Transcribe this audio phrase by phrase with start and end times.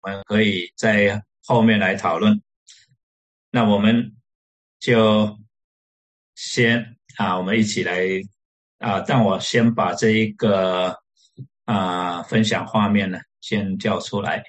[0.00, 2.40] 我们可以在后面来讨论。
[3.50, 4.16] 那我们
[4.78, 5.38] 就
[6.34, 8.00] 先啊，我们一起来
[8.78, 10.96] 啊，但我先把这一个
[11.64, 14.44] 啊分享画面呢先叫出来。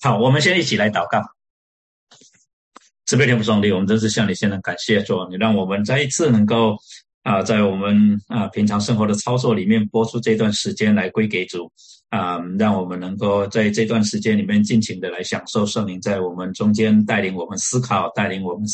[0.00, 1.37] 好，我们先一起来祷告。
[3.08, 6.76] 慈悲天父上帝，我们真是向你现在感谢主，你让我们再一次能够
[7.22, 11.72] 啊，在我们啊平常生活的操作里面播出这段时间来归给主
[12.10, 18.66] 啊，让我们能够在这段时间里面尽情的来享受圣灵在我们中间带领我们思考，带领我们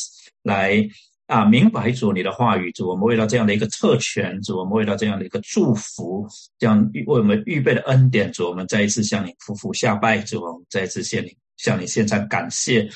[0.43, 0.85] 来。
[1.27, 12.87] 啊，明白主你的话语，主我们为了这样的一个特权，主我们为了这样的一个祝福，这样为我们预备的恩典，主我们再一次向你匍匐下拜，主我们再一次向你向你献上感谢，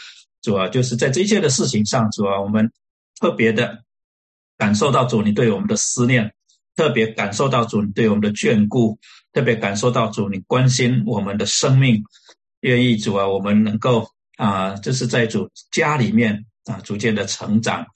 [0.43, 2.71] 主啊，就是在这一切的事情上，主啊，我们
[3.21, 3.85] 特别的
[4.57, 6.33] 感受到主你对我们的思念，
[6.77, 8.99] 特别感受到主你对我们的眷顾，
[9.33, 12.03] 特别感受到主你关心我们的生命，
[12.61, 16.45] 愿意主啊，我们能够啊，就是在主家里面。
[16.69, 17.87] 啊，逐渐的成长，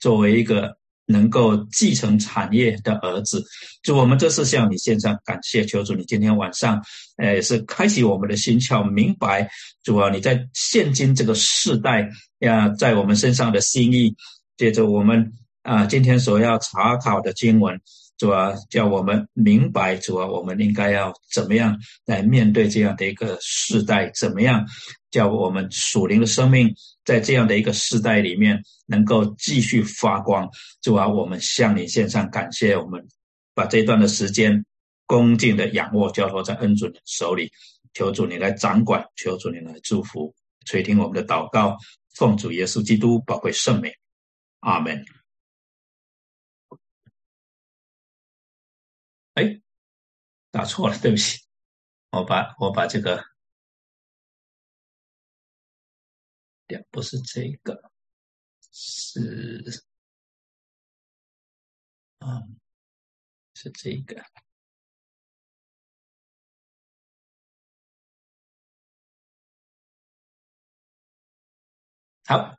[0.00, 3.44] 作为一个能够继承产业的儿子，
[3.82, 6.80] 就我们这次向你献上感谢，求主你今天晚上，
[7.16, 9.50] 呃，是开启我们的心窍，明白
[9.82, 12.08] 主啊，你在现今这个世代
[12.38, 14.14] 呀，在我们身上的心意，
[14.56, 17.80] 借着我们啊今天所要查考的经文，
[18.16, 24.64] 主啊，叫我们明白主啊，我们应该要怎么样来面对这样的一个世代，怎么样
[25.10, 26.74] 叫我们属灵的生命。
[27.04, 30.48] 在这样的一个时代里面，能够继续发光，
[30.80, 32.76] 主啊，我们向你献上感谢。
[32.76, 33.04] 我们
[33.54, 34.64] 把这段的时间
[35.06, 37.50] 恭敬的仰卧，交托在恩主的手里，
[37.92, 40.32] 求主你来掌管，求主你来祝福，
[40.64, 41.76] 垂听我们的祷告，
[42.14, 43.92] 奉主耶稣基督宝贵圣名，
[44.60, 45.04] 阿门。
[49.34, 49.60] 哎，
[50.50, 51.40] 打错了，对不起，
[52.10, 53.31] 我把我把这个。
[56.72, 57.92] 也不是这个，
[58.72, 59.84] 是，
[62.20, 62.56] 嗯，
[63.52, 64.24] 是这个。
[72.24, 72.56] 好，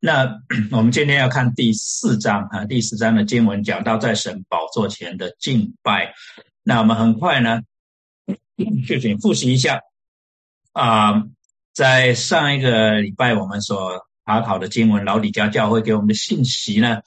[0.00, 6.12] 那 我们今天要看第四章啊，第四章的经文讲到在神宝座前的敬拜。
[6.62, 7.62] 那我们很快呢，
[8.86, 9.80] 就请复习一下
[10.72, 11.24] 啊。
[11.72, 17.00] 在上一个礼拜，我们所查考的经文，老李家教会给我们的信息呢，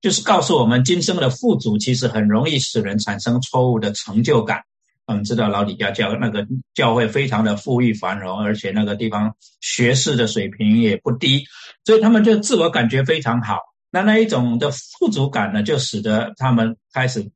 [0.00, 4.62] 就是告诉我们，今生的富足其实很容易使人产生错误的成就感。
[5.06, 11.44] 我们知道老李家教那个教会非常的富裕繁荣，而且那个地方学士的水平也不低，
[11.84, 13.60] 所以他们就自我感觉非常好。
[13.90, 17.30] 那那一种的富足感呢，就使得他们开始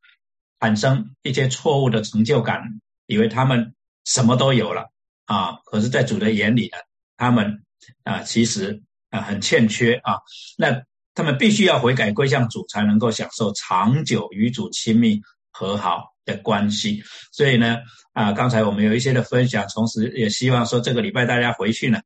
[0.59, 4.91] 产生一些错误的成就感，以为他们什么都有了。
[5.31, 6.79] 啊，可是，在主的眼里呢，
[7.17, 7.63] 他们
[8.03, 10.17] 啊，其实啊很欠缺啊。
[10.59, 10.83] 那
[11.15, 15.21] 他们必须要悔改归向主，才能够享受长久与主亲密
[15.53, 17.05] 和好的关系。
[17.31, 17.79] 所以呢，
[18.13, 22.01] 啊，刚才我们有一些的分享，同时也希望说，这个礼拜大家回去呢，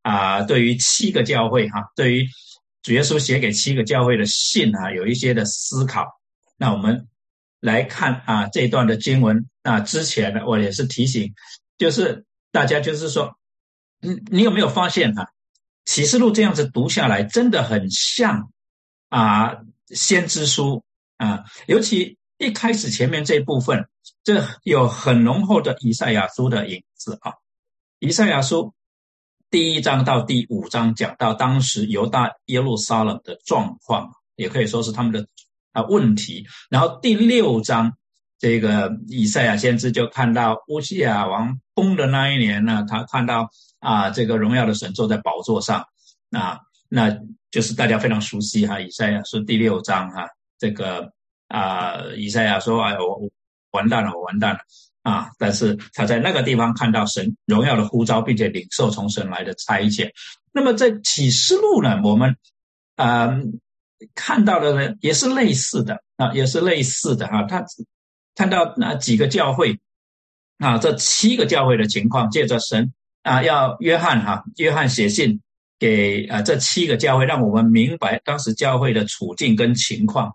[0.00, 2.26] 啊，对于七个教会哈，对于
[2.82, 6.06] 主耶稣写给七个教会的信啊，有一些的思考。
[6.56, 7.08] 那我们
[7.60, 9.46] 来看啊这一段的经文。
[9.62, 11.34] 那之前呢，我也是提醒，
[11.76, 12.24] 就是。
[12.52, 13.38] 大家就是说，
[14.00, 15.24] 你你有没有发现哈，
[15.84, 18.50] 《启示录》这样子读下来，真的很像
[19.08, 19.56] 啊
[19.88, 20.84] 先知书
[21.16, 23.88] 啊，尤其一开始前面这部分，
[24.24, 27.34] 这有很浓厚的以赛亚书的影子啊。
[27.98, 28.74] 以赛亚书
[29.50, 35.26] 第一章到第五章讲到当时犹大耶路撒冷的状况，也可以说是他们的
[35.72, 36.46] 啊问题。
[36.68, 37.96] 然后第六章。
[38.40, 45.84] 这个以赛亚先知就看到乌西亚王崩的那一年呢，他看到啊，这个荣耀的神坐在宝座上，
[46.30, 46.58] 啊，
[46.88, 47.14] 那
[47.50, 48.80] 就是大家非常熟悉哈。
[48.80, 50.26] 以赛亚书第六章哈，
[50.58, 51.12] 这个
[51.48, 53.28] 啊，以赛亚说：“哎，我
[53.72, 54.60] 完蛋了，我完蛋了
[55.02, 60.10] 啊！”但是他在那个地方看到神荣耀的呼召，并且领受从神来的差遣。
[60.50, 62.34] 那么在启示录呢，我们
[62.96, 63.38] 啊
[64.14, 67.62] 看到的呢，也是类似的啊，也是类似的哈，他。
[68.40, 69.78] 看到那几个教会
[70.56, 75.42] 啊，这七个教会的情况，借着神啊，要约翰哈，约翰写信
[75.78, 80.34] 给啊这七个教会，让我们明白当时教会的处境跟情况。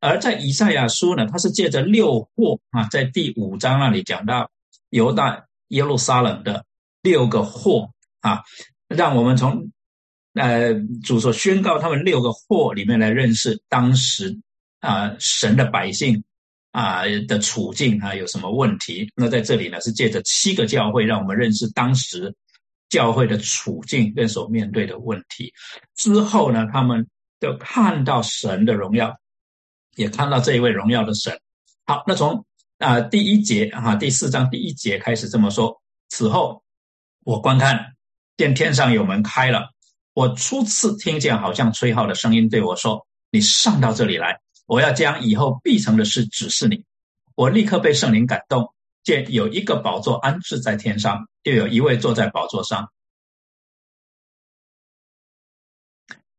[0.00, 4.50] 而在以赛亚书呢，它是借着六祸啊，在第五章那里讲到
[4.90, 6.64] 犹大耶路撒冷的
[7.00, 7.90] 六个祸
[8.22, 8.42] 啊，
[8.88, 9.70] 让我们从
[10.34, 14.36] 呃，主所宣告他们六个祸里面来认识当时
[14.80, 16.24] 啊神的百姓
[16.76, 19.10] 啊的处境啊有什么问题？
[19.16, 22.34] 那在这里呢，是借着七个教会，让我们认识当时
[22.90, 25.54] 教会的处境跟所面对的问题。
[25.94, 27.08] 之后呢，他们
[27.40, 29.16] 就看到神的荣耀，
[29.94, 31.40] 也看到这一位荣耀的神。
[31.86, 32.44] 好，那从
[32.76, 35.80] 啊第一节啊第四章第一节开始这么说。
[36.10, 36.62] 此后，
[37.24, 37.94] 我观看
[38.36, 39.70] 见天上有门开了。
[40.12, 46.84] 我初次听见好像吹号的声音对我说：“你上到这里来，我要将以后必成的事指示你。”
[47.34, 48.72] 我立刻被圣灵感动，
[49.02, 52.90] 见有一个宝座安置在天上，又有一位坐在宝座上。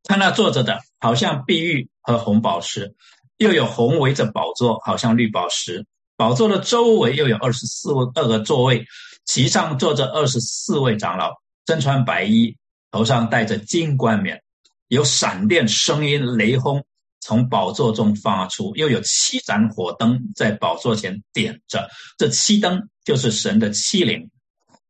[0.03, 2.95] 看那坐着的，好像碧玉和红宝石，
[3.37, 5.85] 又有红围着宝座，好像绿宝石。
[6.15, 8.87] 宝座的周围又有二十四位二个座位，
[9.23, 11.35] 其上坐着二十四位长老，
[11.67, 12.57] 身穿白衣。
[12.89, 14.41] 头上戴着金冠冕，
[14.87, 16.86] 有闪电、声音、雷轰
[17.27, 21.89] 从宝座中发出，又有七盏火灯在宝座前点着。
[22.17, 24.29] 这七灯就是神的七灵。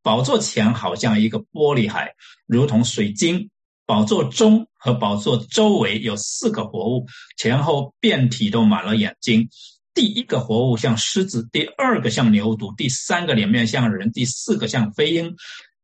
[0.03, 2.13] 宝座前好像一个玻璃海，
[2.45, 3.49] 如同水晶。
[3.87, 7.07] 宝座中和宝座周围有四个活物，
[7.37, 9.49] 前后遍体都满了眼睛。
[9.95, 15.35] 第一个活物像狮子，第二个像牛犊，第三个脸面像人，第四个像飞鹰。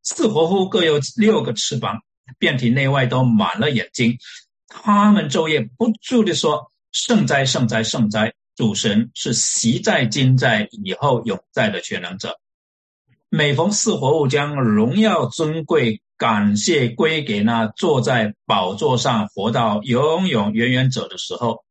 [0.03, 2.01] 四活物各有六个翅膀，
[2.37, 4.19] 遍体内外都满了眼睛。
[4.81, 8.33] 他们昼夜不住地说：“圣哉，圣哉，圣哉！
[8.55, 12.39] 主神是习在、今在、以后永在的全能者。”
[13.29, 21.63] 每逢四活物将荣耀、尊贵、感谢归给那坐在宝座上、活到永永远远者的时候，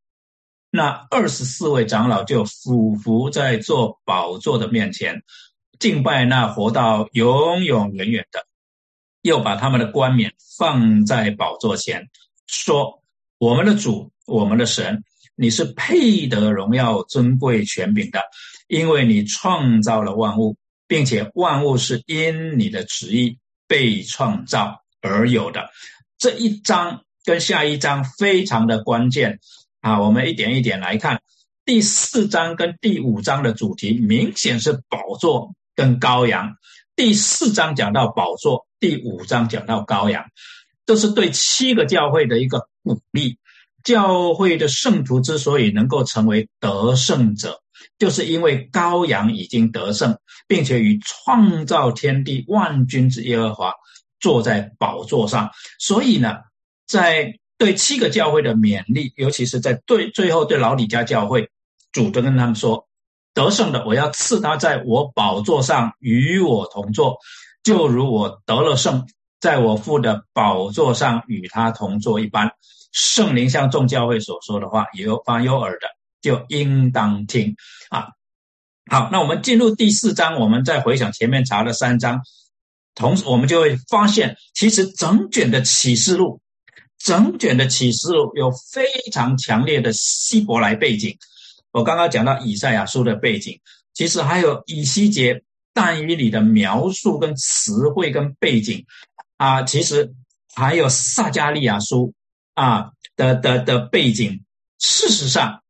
[0.70, 5.22] 那二十四位长老就俯伏在坐宝座的面前。
[5.78, 8.44] 敬拜那活到永永远远的，
[9.20, 12.08] 又把他们的冠冕放在宝座前，
[12.52, 13.02] 说
[13.38, 15.02] ：“我们的主，我们的神，
[15.34, 18.20] 你是配得荣耀、尊贵、权柄的，
[18.68, 20.56] 因为你创造了万物，
[20.86, 25.70] 并且万物是因你的旨意被创造而有的。”
[26.18, 29.40] 这一章跟下一章非常的关键
[29.80, 30.00] 啊！
[30.00, 31.20] 我们一点一点来看，
[31.64, 35.52] 第四章跟第五章的主题明显是宝座。
[35.74, 36.58] 跟羔羊，
[36.94, 40.26] 第四章讲到宝座，第五章讲到羔羊，
[40.86, 43.38] 这是对七个教会的一个鼓励。
[43.84, 47.60] 教会的圣徒之所以能够成为得胜者，
[47.98, 53.74] 就是因为羔羊已经得胜，并且与创造天地万军之耶和华
[54.20, 55.50] 坐在宝座上。
[55.80, 56.36] 所以呢，
[56.86, 61.50] 在对七个教会的勉励，尤其是在对最后对老李家教会，
[61.90, 62.86] 主动跟他们说。
[63.34, 67.16] 得胜的，我要赐他在我宝座上与我同坐，
[67.62, 69.06] 就如我得了胜，
[69.42, 72.52] 在我父的宝座上与他同坐一般。
[72.92, 75.88] 圣灵像众教会所说的话，有发有耳的
[76.20, 77.56] 就应当听
[77.90, 78.06] 啊。
[78.88, 82.20] 好，那我们进入第四章，我们再回想前面查了三章，
[82.94, 86.40] 同时我们就会发现，其实整卷的启示录，
[86.98, 91.16] 整卷的启示录有非常强烈的希伯来背景。
[91.72, 93.58] 我刚刚讲到以赛亚书的背景，
[93.94, 95.42] 其实还有以西结
[95.72, 98.84] 但以理的描述跟词汇跟背景
[99.42, 100.14] 啊，其实
[100.54, 102.14] 还有撒加利亚书
[102.54, 104.44] 啊的的的背景。
[104.78, 105.62] 事实上，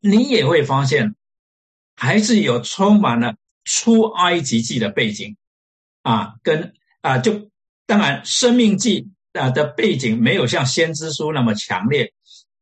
[0.00, 1.14] 你也会发现，
[1.96, 5.36] 还是有充满了出埃及记的背景
[6.02, 7.50] 啊，跟啊就
[7.86, 12.12] 当然生命记啊的背景没有像先知书那么强烈，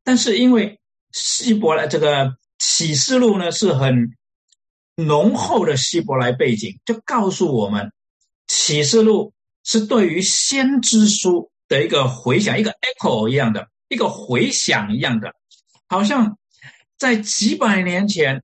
[0.05, 0.79] 但是因为
[1.13, 2.37] 希伯来这个。
[2.63, 4.19] 启示录呢是很
[4.95, 7.91] 浓厚的希伯来背景，就告诉我们，
[8.49, 9.33] 启示录
[9.65, 15.35] 是对于先知书的一个回响，一个 echo 一样的，一个回响一样的，
[15.89, 16.39] 好像
[16.99, 18.43] 在几百年前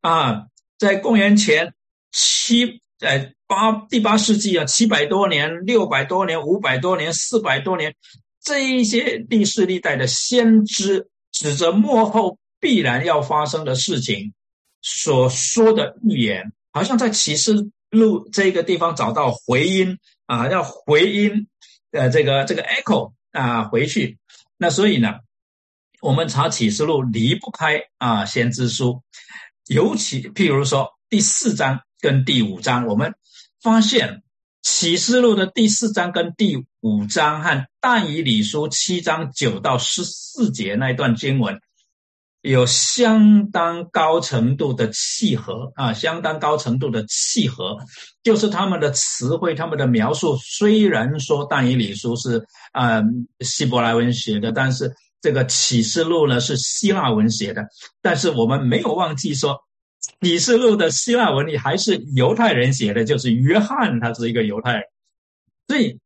[0.00, 0.46] 啊，
[0.78, 1.74] 在公元前
[2.12, 7.94] 七呃八第八世纪啊，七百多年、六百多年、五百多年、四百多年，
[8.42, 12.38] 这一些历史历代的先知指着幕后。
[12.58, 14.32] 必然要发生的事情
[14.80, 21.48] 所说的预言，好像在启示录这个地方找到回音啊，要回音，
[21.92, 24.18] 呃，这个这个 echo 啊回去。
[24.56, 25.20] 那所以呢，
[26.00, 29.02] 我们查启示录离不开啊先知书，
[29.66, 33.14] 尤其譬如说第四章跟第五章，我们
[33.62, 34.22] 发现
[34.62, 41.60] 启示录的第四章跟第五章和但以理书七章九到十四节那一段经文。
[42.46, 47.76] 有相当高程度的契合啊，相当高程度的契合，
[48.22, 50.36] 就是他们的词汇、他们的描述。
[50.36, 53.02] 虽然说但以理书是啊
[53.40, 57.66] 希伯来文学的，但是这个启示录呢是希腊文写的。
[58.00, 59.58] 但是我们没有忘记说，
[60.20, 64.82] 启示录的希腊文里还是犹太人写的，就是约翰他是一个犹太人，
[65.66, 65.98] 所以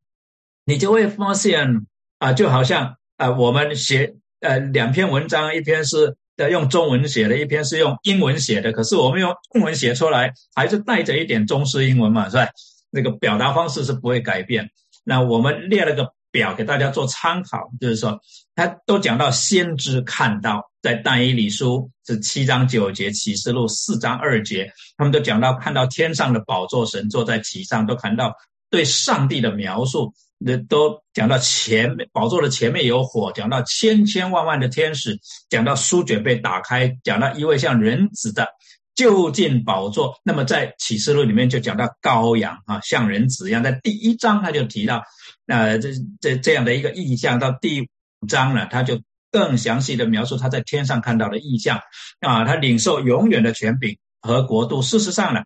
[0.64, 1.86] 你就会发现
[2.18, 6.16] 啊，就好像啊我们写呃两篇文章，一篇是。
[6.48, 12.48] 用中文写的一篇是用英文写的，可是我们用中文写出来还是带着一点中式英文嘛，是吧？
[12.90, 14.70] 那个表达方式是不会改变。
[15.04, 18.20] 那我们列了个表给大家做参考，就是说，
[18.54, 28.34] 他都讲到先知看到，在但以理书是七章九节，启示录四章二节，他们都讲到看到天上的宝座，神坐在其上，都谈到
[28.70, 30.12] 对上帝的描述。
[30.42, 35.20] 那都讲到前面宝座的前面有火，讲到千千万万的天使，
[35.50, 38.48] 讲到书卷被打开，讲到一位像人子的
[38.94, 40.18] 就近宝座。
[40.24, 43.62] 那么在启示录里面就讲到羔羊啊，像人子一样。
[43.62, 45.02] 在第一章他就提到，
[45.46, 45.90] 呃，这
[46.22, 47.38] 这这样的一个意象。
[47.38, 48.98] 到第五章呢，他就
[49.30, 51.80] 更详细的描述他在天上看到的意象
[52.20, 54.80] 啊，他领受永远的权柄和国度。
[54.80, 55.42] 事实上呢，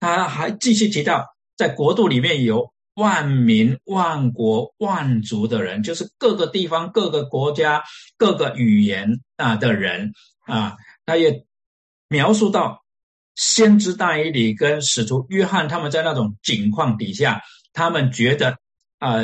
[0.00, 1.26] 他还继续提到
[1.58, 2.72] 在国度里面有。
[2.94, 7.82] 万民、万国、万族的人，就是各个地方、各个国家、
[8.16, 10.12] 各个语言啊的人
[10.46, 11.44] 啊，他也
[12.08, 12.82] 描述到
[13.36, 17.40] 先知大以里跟使徒约翰他们在那种境况底下，
[17.72, 18.58] 他们觉得
[18.98, 19.20] 啊，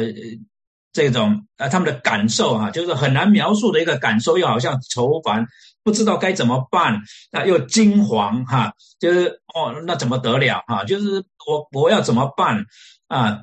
[0.92, 5.46] 这种啊他们的感受啊，就是很难描述的一个感受，又好像愁烦，
[5.82, 10.84] 不知道该怎么办啊，又惊惶哈，就是哦，那怎么得了哈？
[10.84, 12.64] 就是我我要怎么办
[13.08, 13.40] 啊？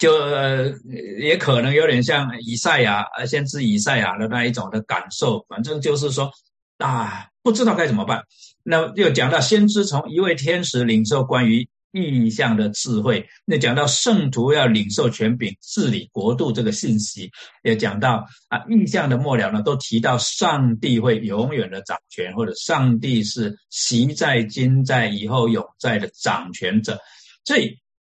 [0.00, 0.72] 就呃，
[1.20, 5.44] 也可能有点像以赛亚，呃，先知以赛亚的那一种的感受。
[5.46, 6.32] 反正就是说，
[6.78, 8.24] 啊，不知道该怎么办。
[8.62, 17.30] 那又讲到先知从一位天使领受关于意象的智慧，那讲到圣徒要领受权柄治理国度这个信息，
[17.62, 26.98] 也讲到啊，意象的末了呢，都提到上帝会永远的掌权，或者上帝是习在、今在、以后永在的掌权者。
[27.44, 27.76] 所以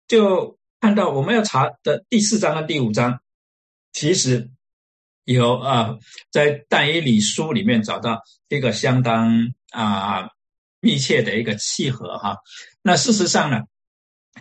[0.08, 0.56] 就。
[0.82, 3.22] 看到我们要查的第四章跟第五章，
[3.94, 4.50] 其实
[5.26, 6.00] 有啊，
[6.32, 10.32] 在但以理书里面找到一个相当啊
[10.80, 12.38] 密切的一个契合哈。
[12.82, 13.62] 那事实上呢，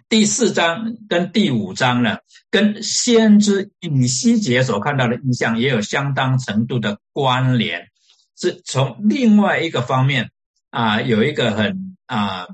[0.08, 2.16] 第四章跟第五章呢，
[2.50, 7.90] 跟先知以西结所看到的意象也有相当程度的关联，
[8.34, 10.30] 是从另外一个方面
[10.70, 12.48] 啊，有一个很啊。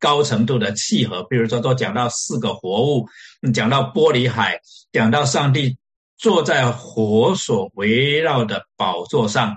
[0.00, 3.08] 高程度的契合，比如说都讲到四个活物，
[3.52, 4.60] 讲到玻璃海，
[4.92, 5.76] 讲到上帝
[6.16, 9.56] 坐在火所围绕的宝座上。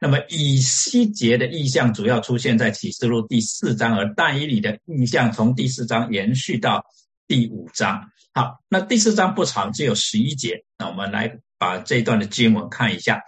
[0.00, 6.84] 那么以西结的意象主要出现在启示录第四章，而但以理的意象从第四章延续到
[7.28, 8.10] 第五章。
[8.32, 10.64] 好，那第四章不长，只有十一节。
[10.78, 13.20] 那我们来把这段的经文看一下。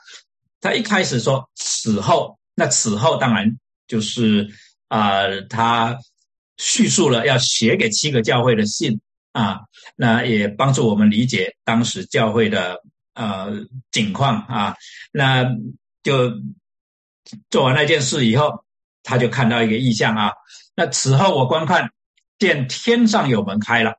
[0.61, 4.49] 他一开始说此后，那此后当然就是
[4.88, 5.99] 啊，他。
[6.56, 9.00] 叙述了要写给七个教会的信
[9.32, 9.61] 啊，
[9.96, 12.80] 那也帮助我们理解当时教会的
[13.14, 14.76] 呃景况啊。
[15.12, 15.44] 那
[16.02, 16.32] 就
[17.50, 18.64] 做完那件事以后，
[19.02, 20.32] 他就看到一个异象啊。
[20.76, 21.90] 那此后我观看，
[22.38, 23.99] 见天上有门开了，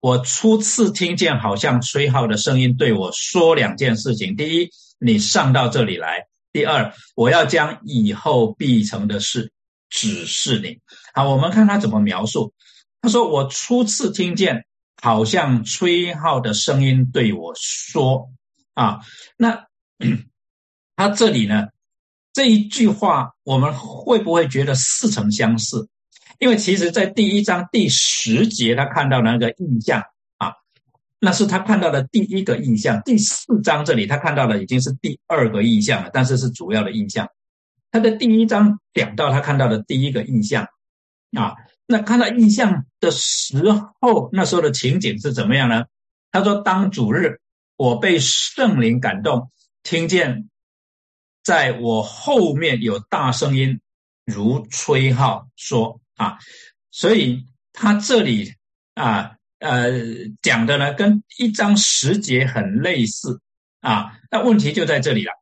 [0.00, 9.52] 我初次听见好像吹号的声音对我说两件事情：第一，你上到这里来；第二，我要将以后必成的事。
[9.92, 10.78] 指示你，
[11.12, 12.52] 好，我们看他怎么描述。
[13.02, 14.66] 他说：“我初次听见
[15.00, 18.30] 好像吹号的声音对我说
[18.74, 19.00] 啊，
[19.36, 19.66] 那
[20.96, 21.68] 他这里呢
[22.32, 25.88] 这一句话，我们会不会觉得似曾相似？
[26.38, 30.02] 因为其实，在第一章第十节，他看到那个印象
[30.38, 30.52] 啊，
[31.18, 33.02] 那是他看到的第一个印象。
[33.04, 37.28] 第四章这里，他看到的已经是第二个印象了，但是是主要的印象。”
[37.92, 40.68] 他的第一章讲到他看到的第一个印象，
[41.36, 41.54] 啊，
[41.86, 43.70] 那看到印象的时
[44.00, 45.84] 候，那时候的情景是怎么样呢？
[46.32, 47.40] 他说：“当主日，
[47.76, 49.50] 我被圣灵感动，
[49.82, 50.48] 听见
[51.42, 53.80] 在我后面有大声音
[54.24, 56.38] 如吹号说啊，
[56.90, 58.54] 所以他这里
[58.94, 59.92] 啊呃
[60.42, 63.40] 讲的呢，跟一章十节很类似
[63.80, 65.32] 啊，那问题就在这里了。”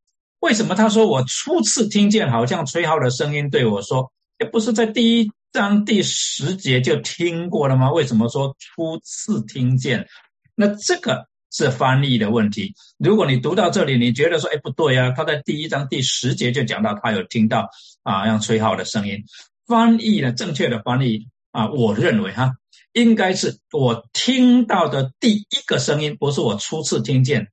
[0.41, 4.13] 为什么他说我初次听见好像吹号的声音对我说？
[4.39, 7.91] 也不是在第一章第十节就听过了吗？
[7.91, 10.07] 为什么说初次听见？
[10.55, 12.75] 那这个是翻译的问题。
[12.99, 17.69] 如果你读到这里，你觉得说，哎，不对呀，他在第一章第十节就讲到他有听到
[18.03, 19.25] 啊，让吹号的声音。
[19.67, 22.53] 翻译呢，正确的翻译啊，我认为哈，
[22.93, 27.49] 应该是我听到的第一个声音，不是我初次听见。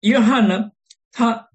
[0.00, 0.70] 约翰呢，
[1.10, 1.48] 他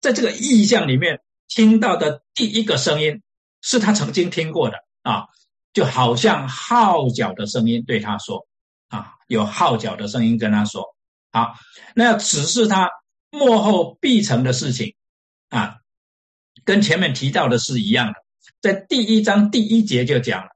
[0.00, 3.22] 在这个意象里面听到的第一个声音，
[3.60, 5.24] 是他曾经听过的啊，
[5.72, 8.46] 就好像号角的声音对他说。
[8.88, 10.94] 啊，有号角的声音跟他说
[11.32, 11.54] ：“好，
[11.96, 12.88] 那只是他
[13.32, 14.94] 幕后必成的事情
[15.48, 15.78] 啊，
[16.64, 18.14] 跟前面提到的是一样的。
[18.60, 20.50] 在第一章第一节就讲了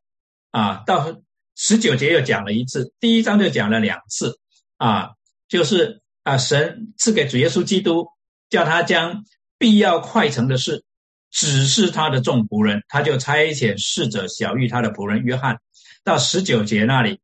[0.52, 1.20] 啊，到
[1.56, 4.38] 十九节又讲了一次，第一章就讲了两次
[4.76, 5.10] 啊，
[5.48, 8.06] 就是啊，神赐给主耶稣基督，
[8.48, 9.24] 叫他将
[9.58, 10.84] 必要快成的事
[11.30, 15.58] 只是他的众仆人，他就差遣侍者小玉他的仆人约翰
[16.04, 17.20] 到十九节那里。”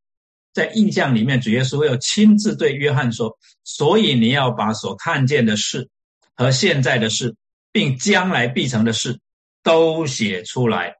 [0.55, 5.91] 在印象里面，主耶稣又亲自对约翰说：“所以你要把所看见的事
[6.35, 7.37] 和现在的事，
[7.73, 9.21] 并将来必成的事，
[9.63, 10.95] 都写出来。”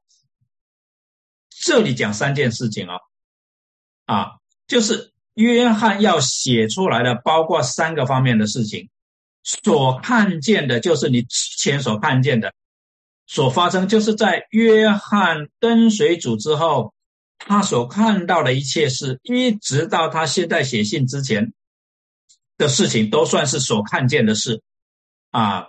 [1.49, 2.99] 这里讲三件事情哦，
[4.05, 4.27] 啊，
[4.67, 8.89] 就是约翰要写出来的，包括三个方面的事情。
[9.43, 12.53] 所看见的，就是你之前所看见的，
[13.27, 16.95] 所发生，就是在约翰跟随主之后。
[17.39, 21.53] 他所看到的一切事，一直到他现在写信之前
[22.57, 24.63] 的事情，都算是所看见的事
[25.29, 25.67] 啊。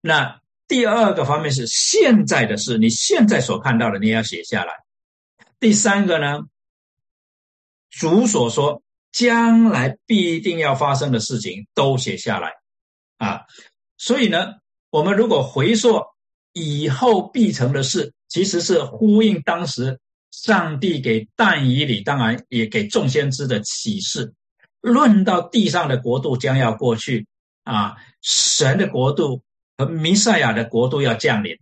[0.00, 4.72] 那第二个方面是现在的事，你现在所看到的，你要写下来。
[5.60, 6.40] 第三个呢，
[7.88, 12.54] 主所说将来必定要发生的事情，都写下来
[13.18, 13.42] 啊。
[13.98, 14.54] 所以呢，
[14.90, 16.02] 我们如果回溯
[16.52, 19.98] 以后必成的事，其实是呼应当时。
[20.34, 24.32] 上帝给但以理，当然也给众先知的启示，
[24.80, 27.26] 论到地上的国度将要过去
[27.64, 29.42] 啊，神的国度
[29.76, 31.58] 和弥赛亚的国度要降临，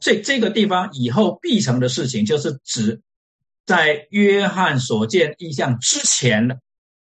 [0.00, 3.02] 所以这个地方以后必成的事情，就是指
[3.66, 6.58] 在约翰所见异象之前的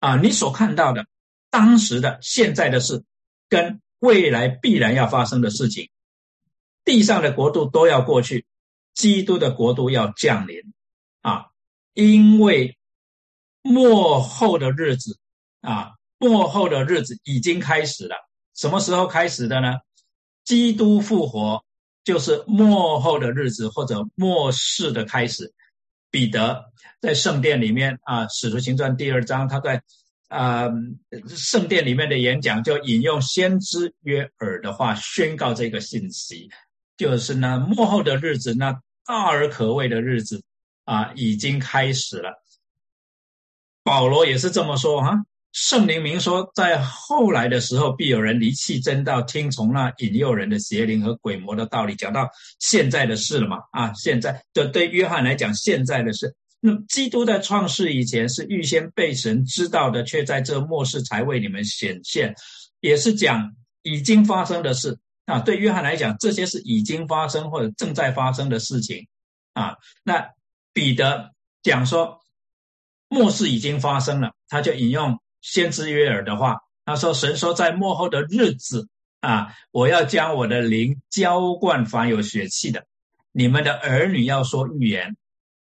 [0.01, 1.07] 啊，你所看到的
[1.51, 3.03] 当时的现在的事，
[3.49, 5.89] 跟未来必然要发生的事情，
[6.85, 8.47] 地上的国度都要过去，
[8.95, 10.73] 基督的国度要降临。
[11.23, 11.47] 啊，
[11.95, 12.79] 因为
[13.63, 15.19] 末后的日子
[15.61, 18.17] 啊，末后的日子已经开始了。
[18.55, 19.75] 什么时候开始的呢？
[20.45, 21.65] 基督复活
[22.03, 25.53] 就是末后的日子或者末世的开始。
[26.11, 26.65] 彼得
[27.01, 29.81] 在圣殿里面啊，《使徒行传》第二章，他在
[30.27, 30.69] 啊
[31.29, 36.51] 圣殿里面的演讲，就引用先知约尔的话，宣告这个信息，
[37.01, 38.73] 就是呢，末后的日子，那
[39.07, 40.43] 大而可畏的日子。
[40.85, 42.43] 啊，已经开始了。
[43.85, 45.13] 保罗也是这么说哈。
[45.53, 51.95] 圣灵明说，在后来的时候，必有人离弃真道，听从那引诱人的邪灵和鬼魔的道理。
[51.95, 53.59] 讲到现在的事了嘛？
[53.71, 56.35] 啊，现在就对约翰来讲，现在的事。
[56.61, 62.35] 那基督在创世以前是预先被神知道的，却在这末世才为你们显现，
[62.81, 64.99] 也是讲已经发生的事
[65.31, 65.41] 啊。
[65.41, 69.07] 对约翰来讲，这些是已经发生或者正在发生的事情
[69.53, 69.77] 啊。
[70.03, 70.31] 那。
[70.73, 71.33] 彼得
[71.65, 72.21] 讲说，
[73.09, 78.89] 末世已经发生了，他就引用先知约尔的话，他说：“神说，在末后的日子
[79.21, 82.87] 啊，我要将我的灵浇灌凡有血气的，
[83.33, 85.17] 你们的儿女要说预言，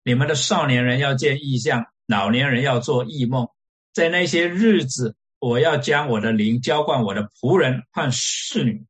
[0.05, 3.49] 你们的少年人要见异象，老年人要做异梦。
[3.95, 8.85] 在那些日子，我要将我的灵浇灌我的仆人和侍女，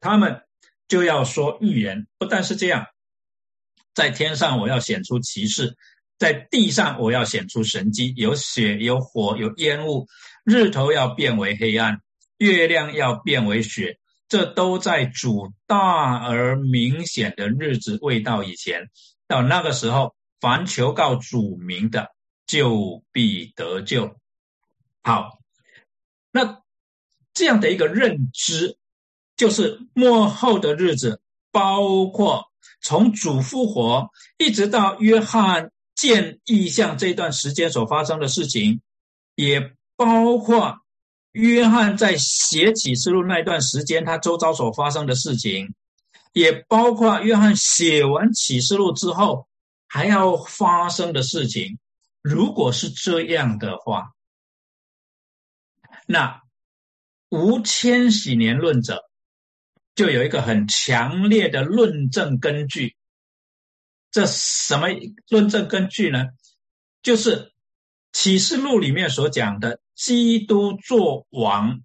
[0.00, 0.42] 他们
[0.88, 2.06] 就要说预言。
[2.18, 2.86] 不但是这样。”
[3.94, 5.76] 在天上我要显出奇事，
[6.18, 10.06] 在地上我要显出神迹，有血有火有烟雾，
[10.44, 12.00] 日头要变为黑暗，
[12.36, 18.88] 月亮要变为血，这都在主大而明显的日子未到以前。
[19.26, 22.14] 到那个时候，凡求告主名的，
[22.46, 24.16] 就必得救。
[25.02, 25.40] 好，
[26.30, 26.62] 那
[27.34, 28.77] 这样的一个认知，
[29.38, 32.44] 就是末后的日子，包括。
[32.80, 38.80] 从主复活一直到约翰见异象这段时间所发生的事情，
[39.34, 40.78] 也包括
[41.32, 45.74] 约翰在写启示录那段时间他周遭所发生的事情，
[46.32, 49.48] 也包括约翰写完启示录之后
[49.88, 51.80] 还要发生的事情。
[52.22, 54.12] 如果是这样的话，
[56.06, 56.42] 那
[57.28, 59.07] 无千禧年论者。
[59.98, 62.94] 就有一个很强烈的论证根据，
[64.12, 64.86] 这什么
[65.28, 66.26] 论证根据呢？
[67.02, 67.52] 就是
[68.12, 71.80] 启示录里面所讲的基督做王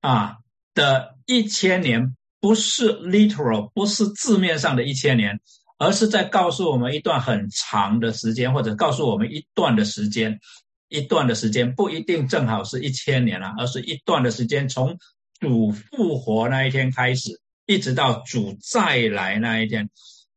[0.00, 0.38] 啊
[0.72, 5.38] 的一千年，不是 literal，不是字面上的一千年，
[5.76, 10.40] 而是在告诉我们一段很长的时间，或者告诉我们一段的时间，
[10.88, 14.98] 一段的时间不一定正好是一千年了，而是一段的时间，从
[15.38, 19.88] 主复活那一天开始，一直到主再来那一天，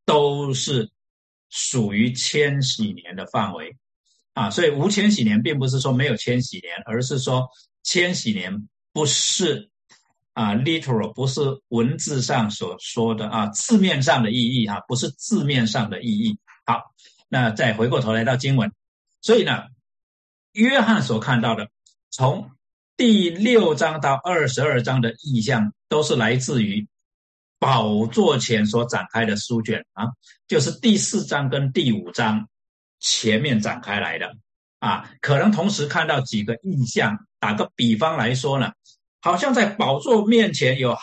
[0.04, 0.90] 都是
[1.50, 3.76] 属于千禧年的范围。
[4.34, 7.50] 啊，所以无千禧年并不是说没有千禧年，而是说
[7.82, 9.68] 千禧年不是
[10.32, 16.38] 啊，literal 不是文字上所说的啊，字面上的意义啊，不是字面上的意义。
[16.64, 16.94] 好，
[17.28, 18.72] 那再回过头来到经文，
[19.20, 19.64] 所以呢，
[20.52, 21.68] 约翰所看到的，
[22.10, 22.52] 从
[22.96, 26.86] 第六章到二十二章的意象，都是来自于
[27.58, 30.08] 宝座前所展开的书卷啊，
[30.46, 32.48] 就是第四章跟第五章。
[33.04, 34.32] 前面展开来的
[34.78, 37.26] 啊，可能同时看到几个意象。
[37.40, 38.70] 打个比方来说呢，
[39.20, 40.96] 好像在宝座面前有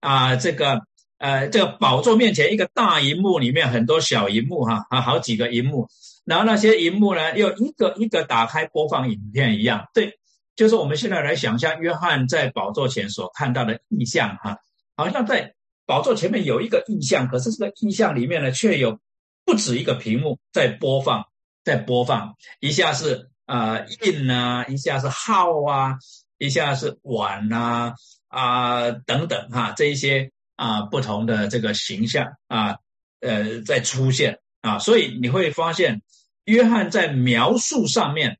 [0.00, 0.80] 啊，这个
[1.18, 5.86] 呃，这个宝座面前一个大荧幕里面很多小荧幕哈啊，好几个荧幕，
[6.24, 9.88] 然后那些荧幕呢又一个一个打开播放影片一样。
[9.92, 10.18] 对，
[10.56, 14.58] 就是我们现在来想象约翰在宝座前所看到的意象哈，
[14.96, 15.54] 好像在
[15.86, 19.00] 宝座前面有一个意象，可是这个意象里面呢却有。
[19.44, 21.26] 不止一个屏幕在播放，
[21.64, 25.96] 在播放，一下是啊印啊，一下是号啊，
[26.38, 27.94] 一下是碗啊
[28.28, 32.76] 啊等等哈，这一些啊不同的这个形象啊
[33.18, 36.02] 呃在出现啊，所以你会发现，
[36.44, 38.38] 约翰在描述上面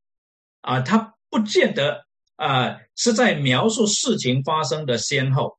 [0.61, 5.59] 啊，他不见得啊是在描述事情发生的先后，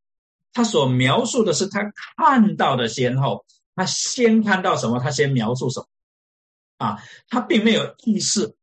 [0.54, 1.82] 他所描述的是他
[2.16, 3.46] 看到的先后。
[3.76, 5.88] 他先看到什么，他先描述什么，
[6.78, 8.54] 啊，他并没有意识，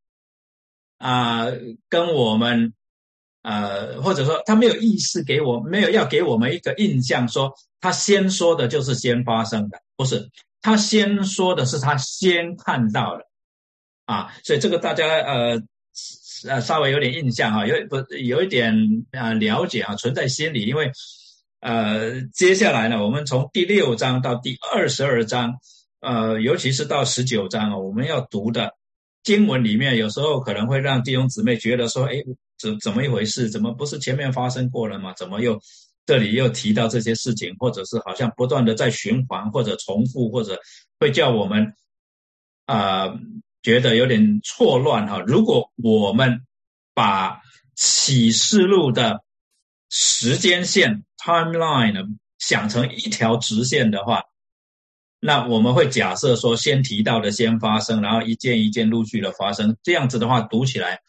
[0.99, 1.47] 啊，
[1.89, 2.75] 跟我们，
[3.43, 10.31] 呃，或者说他没有意识给我，没有要给我们一个印象，说他先说的就是先发生的，不是，
[10.63, 13.27] 他先说的是他先看到的，
[14.05, 15.61] 啊，所以这个大家呃
[16.49, 18.75] 呃稍微有点印象哈，有不有一点
[19.13, 20.91] 啊了解啊，存在心里，因为。
[21.63, 25.59] 呃，接下来呢，我们从第六章到第二十二章，
[26.01, 28.73] 呃，尤其是到十九章啊，我们要读的
[29.23, 32.15] 经文里面，有时候可能会让弟兄姊妹觉得说，哎，
[32.59, 33.51] 怎怎么一回事？
[33.51, 35.13] 怎么不是前面发生过了吗？
[35.19, 35.61] 怎么又
[36.07, 37.55] 这里又提到这些事情？
[37.59, 40.59] 或者是好像不断的在循环，或者重复，或者
[40.99, 41.75] 会叫我们
[42.65, 43.15] 啊
[43.63, 45.21] 觉得有点错乱哈。
[45.21, 46.47] 如果我们
[46.95, 47.41] 把
[47.75, 49.23] 启示录的
[49.89, 52.01] 时间线，timeline 呢，
[52.39, 54.25] 想成一条直线的话，
[55.19, 59.77] 那我们会假设说，先提到的先发生，然后一件一件陆续的发生。
[59.83, 61.01] 这样子的话，读起来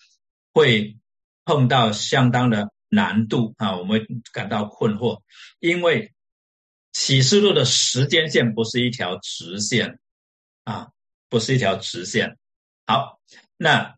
[0.54, 0.98] 会
[1.46, 5.22] 碰到相当的难度啊，我们感到困惑，
[5.60, 6.14] 因为
[6.92, 10.00] 启示录的时间线不是一条直线
[10.66, 10.90] 啊，
[11.30, 12.38] 不是一条直线。
[12.86, 13.20] 好，
[13.58, 13.96] 那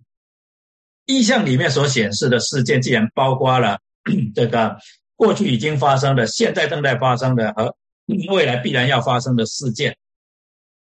[1.06, 3.80] 意象里面所显示的事件，既然包括了
[4.36, 4.78] 这个。
[5.16, 7.78] 过去已经发生的、现在正在发生的和
[8.30, 9.96] 未来必然要发生的事件，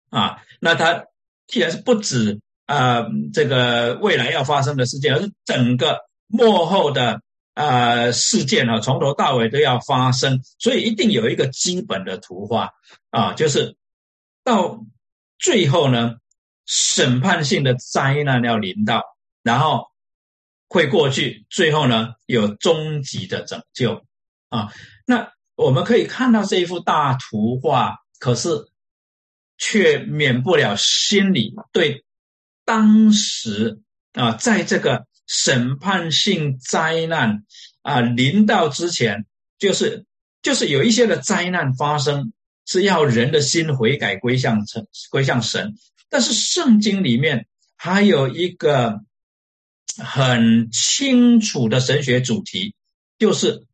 [0.09, 1.05] 啊，那它
[1.47, 7.21] 既然是不止啊这个未来要发生的事件，而是整个幕后的
[7.53, 12.71] 啊事件啊，从头到尾都要发生，所以一定有一个基本的图画
[13.11, 13.75] 啊，就是
[14.43, 14.79] 到
[15.37, 16.15] 最后呢，
[16.73, 19.03] 审判性的灾难要临到，
[19.43, 19.87] 然后
[20.69, 24.05] 会过去，最后呢有终极的拯救。
[24.47, 24.71] 啊，
[25.05, 28.49] 那我们可以看到这一幅大图画，可是
[29.57, 32.05] 却免不了心里对
[32.63, 33.81] 当时
[34.13, 37.43] 啊，在这个审判性灾难
[37.81, 39.25] 啊临到之前，
[39.59, 40.05] 就是
[40.41, 42.31] 就是有一些的灾难发生，
[42.65, 45.75] 是要人的心悔改归向神，归向神。
[46.11, 49.01] 但是圣经里面还有一个
[49.97, 52.75] 很清楚的神学主题，
[53.17, 53.65] 就是。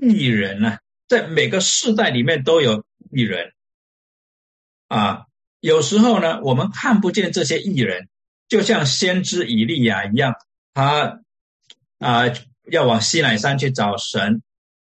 [0.00, 3.52] 艺人呢，在每个世代里面都有艺人
[4.86, 5.24] 啊。
[5.58, 8.08] 有时候呢，我们看不见这些艺人，
[8.48, 10.36] 就像先知以利亚一样，
[10.72, 11.20] 他
[11.98, 12.26] 啊
[12.70, 14.40] 要往西乃山去找神。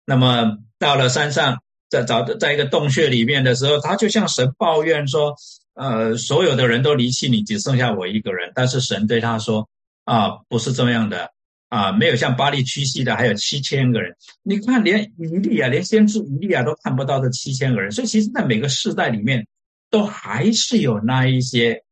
[0.05, 5.35] 那么到了山上，在找在一个洞穴里面的时候，他就向神抱怨说
[5.73, 9.69] ：“呃，所有的人都离弃你，只剩下我一个人。”但是神对他说
[10.05, 11.31] ：“啊，不是这样的。”
[11.69, 14.15] 啊，没有像巴黎屈膝的，还有七千个人。
[14.43, 17.91] 你看，连以利亚，连先知以利亚都看不到这七千个人。
[17.91, 19.47] 所以，其实，在每个世代里面，
[19.89, 21.83] 都还是有那一些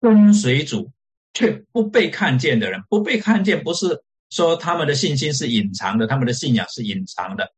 [0.00, 0.92] 跟随主
[1.34, 7.52] 却不被看见的人，不被看见不是说他们的信心是隐藏的，他们的信仰是隐藏的，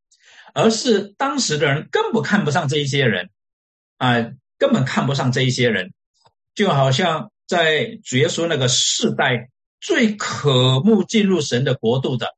[0.52, 3.30] 而是当时的人根本看不上这一些人，
[3.98, 4.16] 啊，
[4.60, 5.92] 根本看不上这一些人，
[6.54, 12.28] 就好像在主耶稣那个世代最渴慕进入神的国度的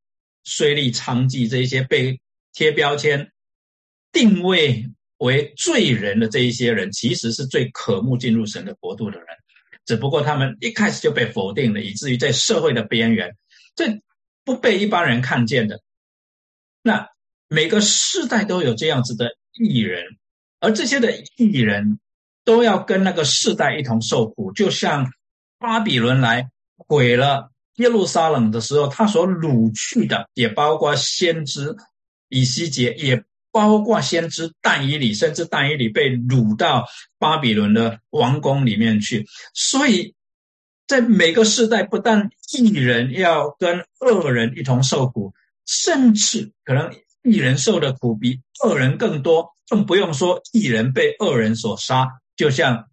[0.43, 2.19] 税吏娼妓这一些被
[2.55, 3.31] 贴标签
[4.11, 4.87] 定位。
[5.19, 9.29] 为罪人的这一些人，其实是最渴慕进入神的国度的人，
[9.87, 13.37] 只不过他们一开始就被否定了，以至于在社会的边缘，
[13.77, 14.01] 这
[14.43, 15.81] 不被一般人看见的。
[16.83, 17.07] 那
[17.47, 20.03] 每个世代都有这样子的艺人，
[20.59, 22.01] 而这些的艺人，
[22.45, 25.11] 都要跟那个世代一同受苦，就像
[25.59, 31.77] 巴比伦来毁了耶路撒冷的时候，他所掳去的，也包括先知
[32.29, 33.25] 以西结也。
[33.55, 39.27] 包括先知但以里，甚至但以里被掳到巴比伦的王宫里面去。
[39.53, 40.15] 所以
[40.87, 45.35] 在每个世代，不但一人要跟恶人一同受苦，
[45.67, 52.91] 甚至可能一人受的苦比恶人更多，更不用说一人被恶人所杀，就像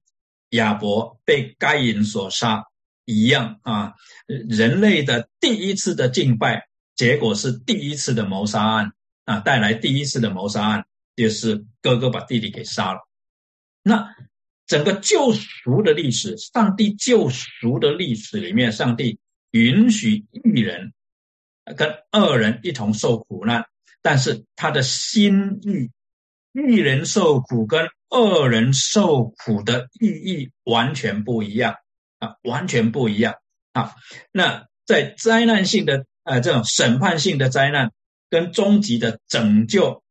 [0.50, 2.66] 亚伯被该隐所杀
[3.06, 3.94] 一样啊！
[4.28, 8.94] 人类的第一次的敬拜，结果是第一次的谋杀案。
[9.26, 13.08] 啊，带来第一次的谋杀案，就是哥哥把弟弟给杀了。
[13.84, 14.16] 那
[14.66, 19.20] 整个救赎的历史，上帝救赎的历史里面，上帝
[19.52, 20.94] 允许一人
[21.78, 23.68] 跟二人一同受苦难，
[24.02, 25.92] 但是他的心意，
[26.68, 31.76] 一人受苦跟二人受苦的意义完全不一样
[32.20, 33.36] 啊，完全不一样
[33.74, 33.94] 啊。
[34.32, 37.92] 那在灾难性的呃这种审判性的灾难。
[38.32, 40.04] 跟终极的拯救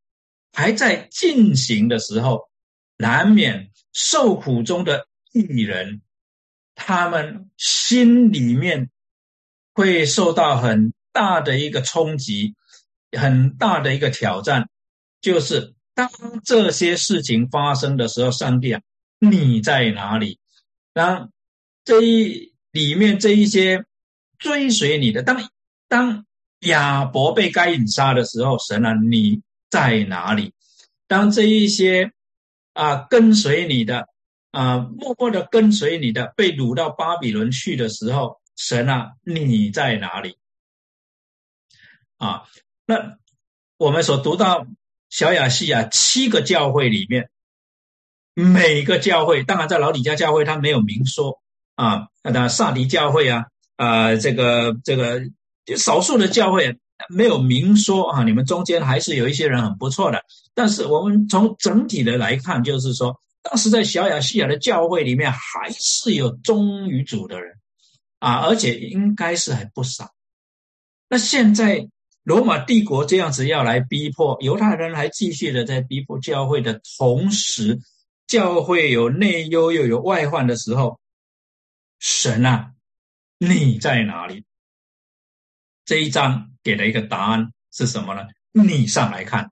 [0.52, 2.48] 还在进行的时候，
[2.96, 6.02] 难免受苦中的艺人，
[6.74, 8.90] 他们心里面
[9.72, 12.56] 会受到很大的一个冲击，
[13.16, 14.68] 很大的一个挑战，
[15.20, 16.08] 就是当
[16.44, 18.80] 这些事情发生的时候，上帝啊，
[19.18, 20.38] 你在哪里？
[20.92, 21.32] 当
[21.84, 23.84] 这一里面这一些
[24.38, 25.50] 追随你的，当
[25.88, 26.24] 当。
[26.62, 30.52] 亚伯被该隐杀的时候，神啊，你在哪里？
[31.06, 32.12] 当这一些
[32.72, 34.08] 啊跟随你的
[34.50, 40.36] 啊默默的跟随你的被掳到巴比伦去的时候，神啊，你在哪里？
[42.16, 42.48] 啊，
[42.86, 43.18] 那
[43.76, 44.66] 我们所读到
[45.10, 47.30] 小亚细亚七个教会里面，
[48.34, 51.40] 每个教会，当然在老底家教会他没有明说
[51.74, 55.22] 啊，那萨迪教会啊，啊，这个这个。
[55.76, 56.78] 少数的教会
[57.10, 60.24] 没有明说啊，你们中间还是有一些人很不错的。
[60.54, 67.58] 但是我们从整体的来看，就是说，当时在小亚细亚的教会里面，还是有忠于主的人
[68.18, 70.10] 啊，而且应该是还不少。
[71.10, 71.86] 那现在
[72.28, 77.80] 罗马帝国这样子要来逼迫犹太人，还继续的在逼迫教会的同时，
[78.26, 81.00] 教会有内忧又有外患的时候，
[81.98, 82.72] 神啊，
[83.38, 84.44] 你在哪里？
[85.86, 88.26] 这一章给了一个答案是什么呢？
[88.52, 89.50] 你上来看，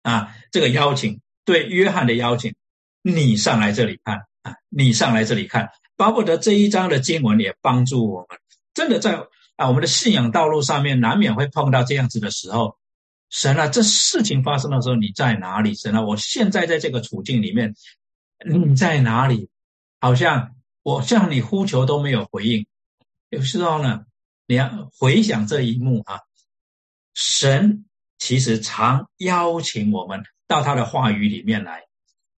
[0.00, 2.54] 啊，这个邀请对约翰的邀请，
[3.02, 8.38] 你上来这里看啊，你上来这里看，巴不得这一章的经文也帮助我们，
[8.72, 9.20] 真的在
[9.58, 12.78] 啊我们的信仰道路上面难免会碰到这样子的时候，
[13.28, 15.74] 神啊，这事情发生的时候你在哪里？
[15.74, 17.74] 神啊，我现在在这个处境里面，
[18.46, 19.50] 你在哪里？
[20.00, 22.66] 好像我向你呼求都没有回应，
[23.28, 24.06] 有时候呢。
[24.50, 26.20] 你要回想这一幕啊，
[27.12, 27.84] 神
[28.16, 31.82] 其实常邀请我们到他的话语里面来，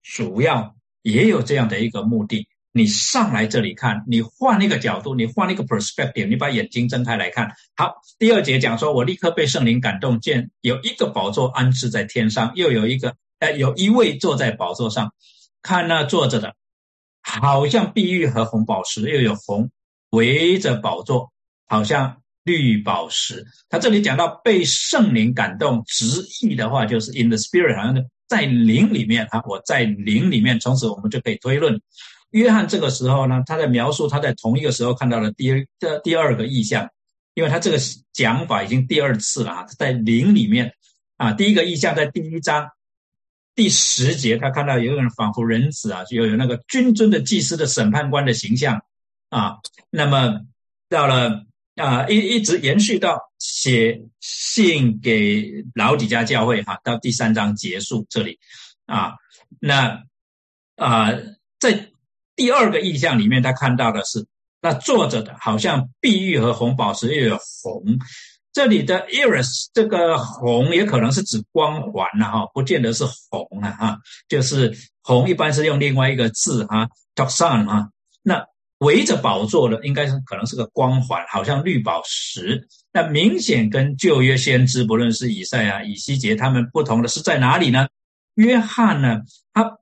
[0.02, 2.48] 主要也有这样的一个目的。
[2.72, 7.50] 你上来这里看，你换一个角度，你换一个 perspective，你把眼睛睁开来看。
[7.76, 15.12] 好，第二节讲说，我立刻被圣灵感动，见有一个宝座安置在天上，又有一个，呃，有一位坐在宝座上，
[15.62, 16.54] 看那坐着的，
[17.22, 19.70] 好像碧玉和红宝石，又有红
[20.10, 21.32] 围着宝座。
[21.72, 29.40] 好像绿宝石，他这里讲到被圣灵感动，直译的话就是 in the spirit，好像在灵里面啊。
[29.46, 31.80] 我在灵里面，从此我们就可以推论，
[32.30, 36.88] 约翰这个时候呢，他在描述他在同一个时候看到了第二的第二个意象，
[37.34, 37.78] 因为他这个
[38.12, 40.74] 讲法已经第二次了啊，在灵里面
[41.16, 42.70] 啊，第一个意象在第一章
[43.54, 48.82] 第十节，他看到有个人仿佛人子啊，就有那个君尊的祭司的审判官的形象
[49.28, 49.58] 啊，
[49.90, 50.40] 那么
[50.88, 51.46] 到了。
[51.76, 58.38] 啊，一一直延续到写信给老底家教会哈，到第三章结束这里
[58.84, 59.14] 啊。
[59.60, 60.02] 那
[60.76, 61.10] 啊，
[61.58, 61.89] 在
[62.40, 64.24] 第二个意象里面，他看到的是
[64.62, 67.84] 那坐着的好像碧玉和红宝石又有红。
[68.50, 77.90] 这里的 iris 这个红也可能是指光环了哈，不见得是红啊哈，就是红一般是用另外一个字哈 t o x a n 啊。
[78.22, 78.42] 那
[78.78, 82.66] 围着宝座的应该是可能是个光环，好像绿宝石。
[82.90, 87.86] 那明显跟旧约先知，不论是以赛亚、以西结，他们不同的是在哪里呢？
[88.36, 89.20] 约翰呢，
[89.52, 89.76] 他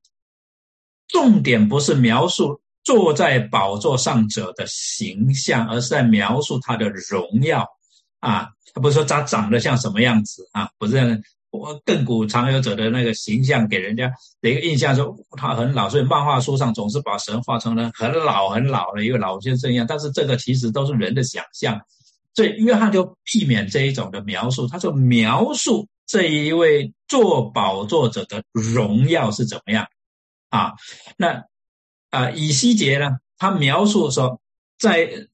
[1.09, 7.67] 重点不是描述坐在宝座上者的形象，而是在描述他的荣耀
[8.21, 8.49] 啊。
[8.75, 10.69] 他不是说他长得像什么样子啊？
[10.79, 19.87] 不是我亘古常有者的那个形象给人家的一个印象，说他很老，所以漫画书上总是把神画成了很老很老的一个老先生一样。
[19.89, 21.81] 但是这个其实都是人的想象，
[22.35, 29.87] 所以约翰就避免这一种的描述，他就描述这一位做宝座者的荣耀是怎么样
[30.51, 30.73] 啊？
[31.17, 31.45] 那
[32.11, 33.19] 啊，以西结呢？
[33.37, 34.41] 他描述说
[34.79, 35.29] 在。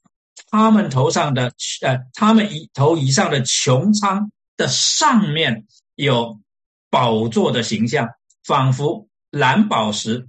[0.51, 6.41] 他们头上的呃，他们一头以上的穹苍的上面有
[6.91, 8.09] 宝座的形象，
[8.45, 10.29] 仿佛蓝宝石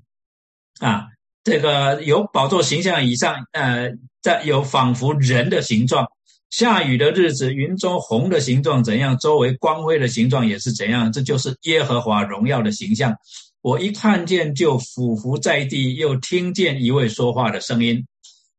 [0.80, 1.08] 啊。
[1.44, 6.08] 这个有宝座形象以上，呃，在有仿佛人的形状。
[6.50, 9.18] 下雨的日子，云中红的形状怎样？
[9.18, 11.12] 周围光辉的形状也是怎样？
[11.12, 13.16] 这就是耶和华荣耀的形象。
[13.66, 18.06] 我一看见就俯伏在地，又听见一位说话的声音。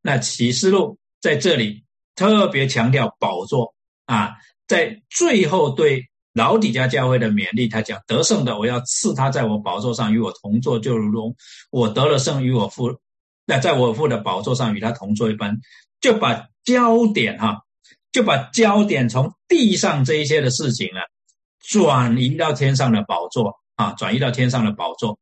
[0.03, 0.99] 那启示录。
[1.21, 4.35] 在这里特别强调宝座啊，
[4.69, 11.37] 在最后对老底家教会的勉励，他讲得胜的，我要赐他在我宝座上与我同坐，就如同
[11.71, 12.97] 我得了胜与我父，
[13.45, 15.57] 那在我父的宝座上与他同坐一般，
[16.01, 17.63] 就把焦点哈，
[18.13, 21.01] 就把焦点从地上这一些的事情呢，
[21.61, 25.19] 转移到天上的宝座啊，转移到天上的宝座，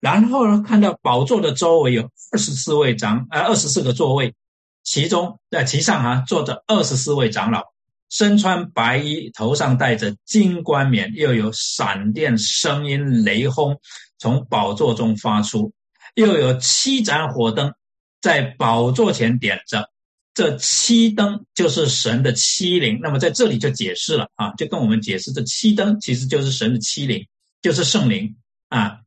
[0.00, 4.34] 然后呢，看到宝座的周围有二十四位长，呃，二十四个座位。
[4.82, 7.62] 其中在其上哈坐着二十四位长老，
[8.08, 13.78] 身穿白衣，头上戴着金冠冕，又有闪电、声音、雷轰
[14.18, 15.72] 从宝座中发出，
[16.14, 17.74] 又有七盏火灯
[18.22, 19.90] 在宝座前点着。
[20.32, 22.98] 这七灯就是神的七灵。
[23.02, 27.26] 那么在这里就解释了啊，就跟我们解释这七灯其实就是神的七灵，
[27.62, 28.36] 就是圣灵
[28.68, 29.00] 啊。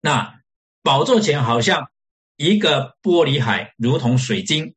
[0.00, 0.40] 那
[0.82, 1.90] 宝座前好像
[2.36, 4.74] 一个玻璃海，如同水晶。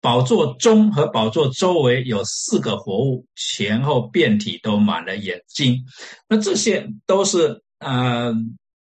[0.00, 5.84] 宝座中和宝座周围有四个活物，前后遍体都满了眼睛。
[6.28, 8.34] 那这些都是呃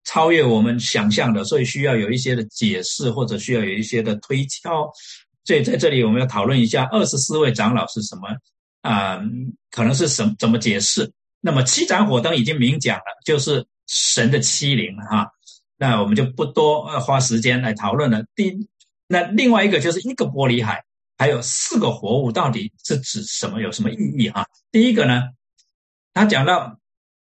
[0.02, 4.90] 超越我们想象的，所以需要有一些的解释，或者需要有一些的推敲。
[5.44, 8.28] 所以在这里我们要讨论一下二十四位长老是什么
[8.82, 9.20] 啊？
[9.70, 11.08] 可能是什怎么解释？
[11.46, 15.30] 那么七盏火灯已经明讲了，就是神的欺凌哈。
[15.78, 18.24] 那我们就不多花时间来讨论了。
[18.34, 18.52] 第
[19.06, 20.82] 那另外一个就是一个玻璃海。
[21.18, 23.62] 还有四个活物到底是指什么？
[23.62, 24.28] 有什么意义？
[24.28, 25.22] 哈，第一个呢，
[26.12, 26.78] 他讲到，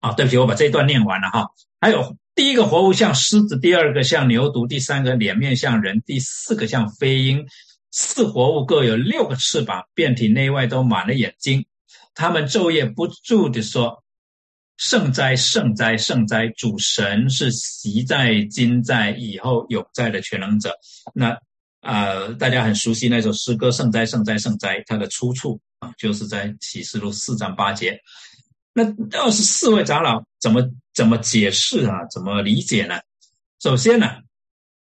[0.00, 1.50] 啊，对不起，我把这一段念完了哈。
[1.78, 7.46] 还有第一个活物像狮子，第二个像牛犊，第三个脸面像人，第四个像飞鹰。
[7.90, 11.66] 四活物各有六个翅膀，遍体内外都满了眼睛。
[12.16, 14.02] 他们昼夜不住的说
[14.76, 16.48] ：“圣哉，圣哉，圣哉！
[16.56, 20.74] 主神是习在、今在、以后永在的全能者。”
[21.14, 21.38] 那。
[21.80, 27.96] 啊，大家很熟悉那首诗歌《圣哉，圣哉，圣哉》，它的出处啊，就是在启示录四章八节。
[28.72, 28.82] 那
[29.16, 32.04] 二十四位长老怎么怎么解释啊？
[32.10, 32.96] 怎么理解呢？
[33.60, 34.16] 首先呢，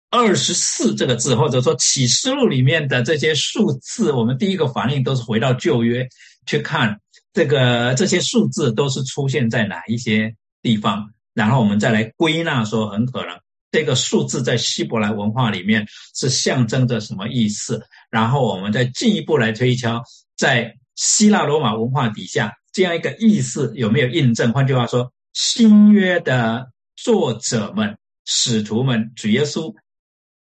[0.10, 6.10] 二十四这个字，或者说启示录里面的这些数字，我们第一个反应都是回到旧约
[6.48, 7.00] 去看
[7.40, 13.40] 这个这些数字都是出现在哪一些地方，然后我们再来归纳说，很可能。
[13.72, 17.82] 这个数字在希伯来文化里面是象征着什么意思？
[18.12, 20.04] 然后我们再进一步来推敲，
[20.36, 24.52] 在希腊罗马文化底下这样一个意思有没有印证？
[24.52, 29.74] 换句话说，新约的作者们、使徒们、主耶稣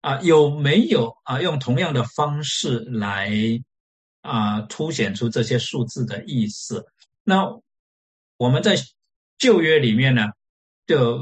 [0.02, 3.32] 啊，有没有啊用同样的方式来
[4.24, 6.88] 啊凸显出这些数字的意思？
[7.24, 7.60] 那
[8.38, 8.76] 我们在
[9.38, 10.24] 旧约里面呢，
[10.88, 11.20] 就。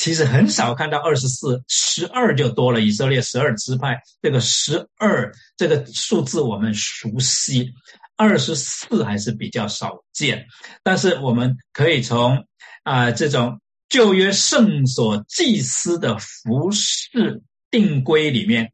[0.00, 2.80] 其实很少看到二十四、十二就多了。
[2.80, 7.72] 以色列十二支派，这个十二这个数字我们熟悉，
[8.14, 10.46] 二十四还是比较少见。
[10.84, 12.46] 但是我们可以从
[12.84, 18.72] 啊这种旧约圣所祭司的服饰定规里面，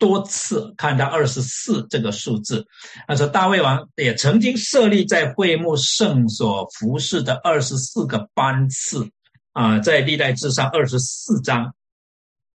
[0.00, 2.66] 多次看到二十四这个数字。
[3.06, 9.08] 他说大卫王也曾经设立在会幕圣所服饰的二十四个班次。
[9.52, 11.74] 啊，在历代至上二十四章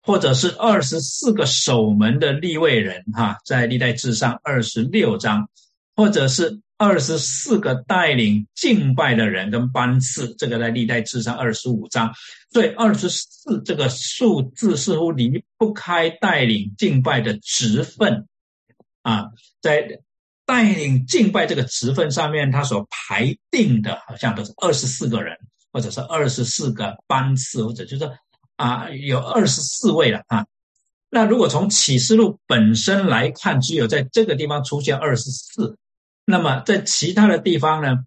[0.03, 5.49] 或者是二十四个守门的立位人，哈，在历代志上二十六章，
[5.95, 12.11] 或者是二十四个带领敬拜的人跟班次，这个在历代志上二十五章。
[12.51, 18.27] 所以二十四这个数字似乎离不开带领敬拜的职分
[19.03, 19.27] 啊，
[19.61, 19.99] 在
[20.43, 25.37] 带领敬拜这个职分上面，他所排定的好像都是二十四个人，
[25.71, 28.11] 或者是二十四个班次，或者就是。
[28.57, 30.45] 啊，有二十四位了啊。
[31.09, 35.75] 那如果从启示录本身来看，只有在这个地方出现二十四，
[36.31, 37.97] 那么在其他的地方呢，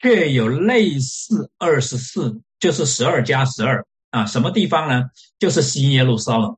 [0.00, 4.26] 却有类似二十四，就是十二加十二啊。
[4.26, 5.10] 什么地方呢？
[5.38, 6.56] 就是新耶路撒冷。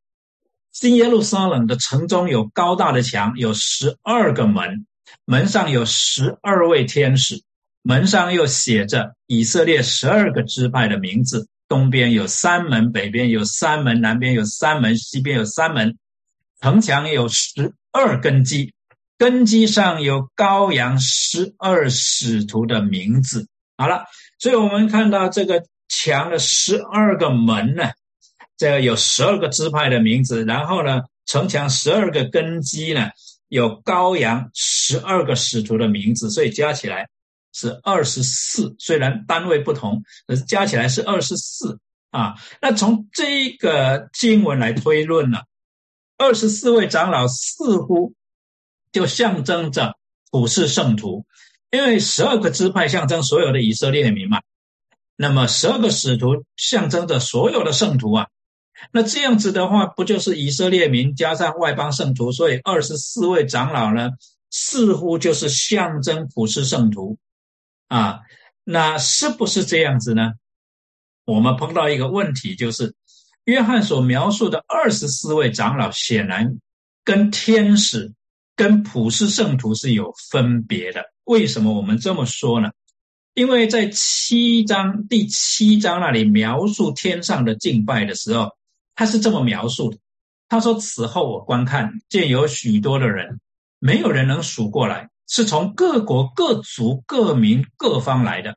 [0.72, 4.86] 新耶路撒冷的城中有高大的墙，有十二个门，
[5.24, 7.42] 门上有十二位天使，
[7.82, 11.48] 门上又写着以色列十二个支派的名字。
[11.68, 15.98] 东边有三门，北边有三门，南边有三门，西边有三门。
[16.60, 18.72] 城墙有十二根基，
[19.18, 23.48] 根基上有羔羊十二使徒的名字。
[23.76, 24.04] 好了，
[24.38, 27.90] 所以我们看到这个墙的十二个门呢，
[28.56, 30.44] 这个有十二个支派的名字。
[30.44, 33.10] 然后呢，城墙十二个根基呢，
[33.48, 37.08] 有羔羊十二个使徒的名字，所以加起来。
[37.58, 42.34] 是二十四，虽然单位不同，可是加起来是二十四啊。
[42.60, 45.38] 那从这个经文来推论呢，
[46.18, 48.12] 二十四位长老似乎
[48.96, 49.98] 就象征着
[50.30, 51.26] 普世圣徒，
[51.70, 54.40] 因为十二个支派象征所有的以色列民嘛。
[55.16, 58.28] 那么十二个使徒象征着所有的圣徒啊。
[58.92, 62.32] 那这样子的话，不就是以色列民加上外邦圣徒？
[62.32, 64.12] 所以二十四位长老呢，
[64.50, 67.18] 似乎就是象征普世圣徒。
[67.88, 68.20] 啊，
[68.64, 70.32] 那是不是这样子呢？
[71.26, 72.94] 我们碰到一个问题，就是
[73.44, 76.58] 约翰所描述的二十四位长老，显然
[77.04, 78.14] 跟天使、
[78.56, 81.04] 跟普世圣徒是有分别的。
[81.24, 82.70] 为什么我们这么说呢？
[83.34, 88.56] 因为在七章第七章那里描述天上的敬拜的时候，
[88.94, 89.98] 他是这么描述的：
[90.48, 93.40] 他说：“此后我观看，见有许多的人，
[93.78, 98.56] 没有人能数过来。”是从各国各族各民各方来的，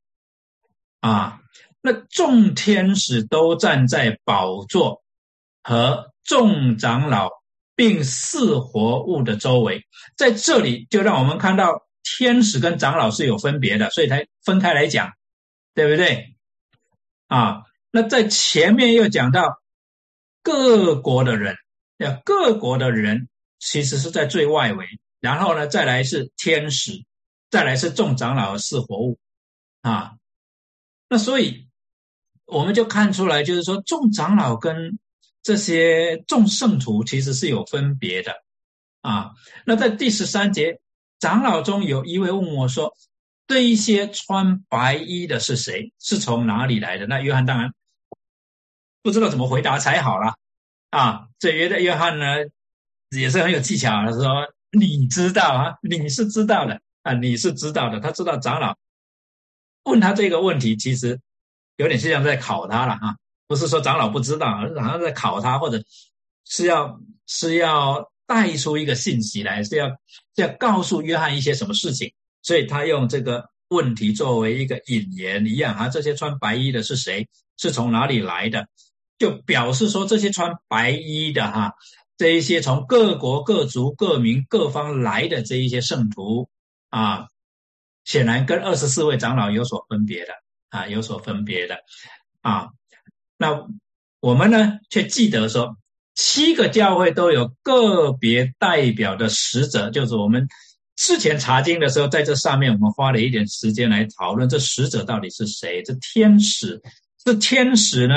[1.00, 1.42] 啊，
[1.82, 5.02] 那众天使都站在宝座
[5.64, 7.32] 和众长老
[7.80, 9.86] 并四活物的周围，
[10.18, 15.14] 在这里就让我们看到天使跟长老是有分别的，所以才分开来讲，
[15.74, 16.36] 对不对？
[17.28, 19.62] 啊，那在前面又讲到
[20.44, 21.56] 各国的人，
[21.96, 24.86] 要各国的人其实是在最外围。
[25.22, 27.06] 然后呢，再来是天使，
[27.50, 29.18] 再来是众长老四活物，
[29.80, 30.16] 啊，
[31.08, 31.70] 那所以
[32.44, 35.00] 我们就看出来，就是说众长老跟
[35.42, 38.44] 这些众圣徒其实是有分别的，
[39.02, 39.32] 啊，
[39.66, 40.80] 那在第十三节，
[41.20, 42.94] 长老中有一位问我说
[43.48, 45.94] ：“这一些穿白衣的是谁？
[46.00, 47.74] 是从哪里来的？”那约翰当然
[49.02, 50.36] 不知道怎么回答才好了，
[50.90, 52.26] 啊，这约的约翰呢
[53.10, 54.54] 也是很有技巧的说。
[54.72, 55.80] 你知道啊？
[55.82, 57.14] 你是知道的啊？
[57.14, 58.00] 你是知道的。
[58.00, 58.78] 他知道长老
[59.86, 61.20] 问他这个问题，其实
[61.78, 63.18] 有点像在考他了啊！
[63.50, 65.84] 不是说长老不知道，而是好像在考他，或者
[66.46, 69.98] 是要是要带出一个信息来，是要
[70.36, 72.14] 要告诉约翰一些什么事情。
[72.44, 75.90] 所以他用这个问题作为一个引言一样啊。
[75.90, 77.28] 这些穿白衣的是谁？
[77.58, 78.68] 是从哪里来的？
[79.18, 81.74] 就表示说这些穿白衣的哈。
[82.18, 86.50] 这一些从各国各族各民各方来的这一些圣徒
[86.90, 87.30] 啊，
[88.06, 90.34] 显然跟二十四位长老有所分别的
[90.70, 91.80] 啊，有所分别的
[92.42, 92.70] 啊。
[93.40, 93.66] 那
[94.20, 95.78] 我们呢，却记得说，
[96.14, 100.48] 七个教会都有个别代表的使者，就是我们
[100.98, 105.82] 之前查经的时候，在这上面我们花了一点时间来讨论，这使者到底是谁？
[105.84, 106.82] 这天使
[107.26, 108.16] 是天使呢？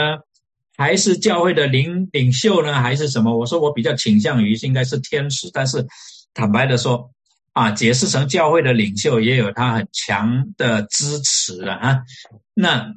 [0.76, 3.36] 还是教会的领领袖呢，还是什么？
[3.38, 5.86] 我说我比较倾向于应该是天使，但是
[6.34, 7.10] 坦白的说，
[7.52, 12.00] 啊，解释成教会的领袖也有他很强的支持了啊。
[12.54, 12.92] 那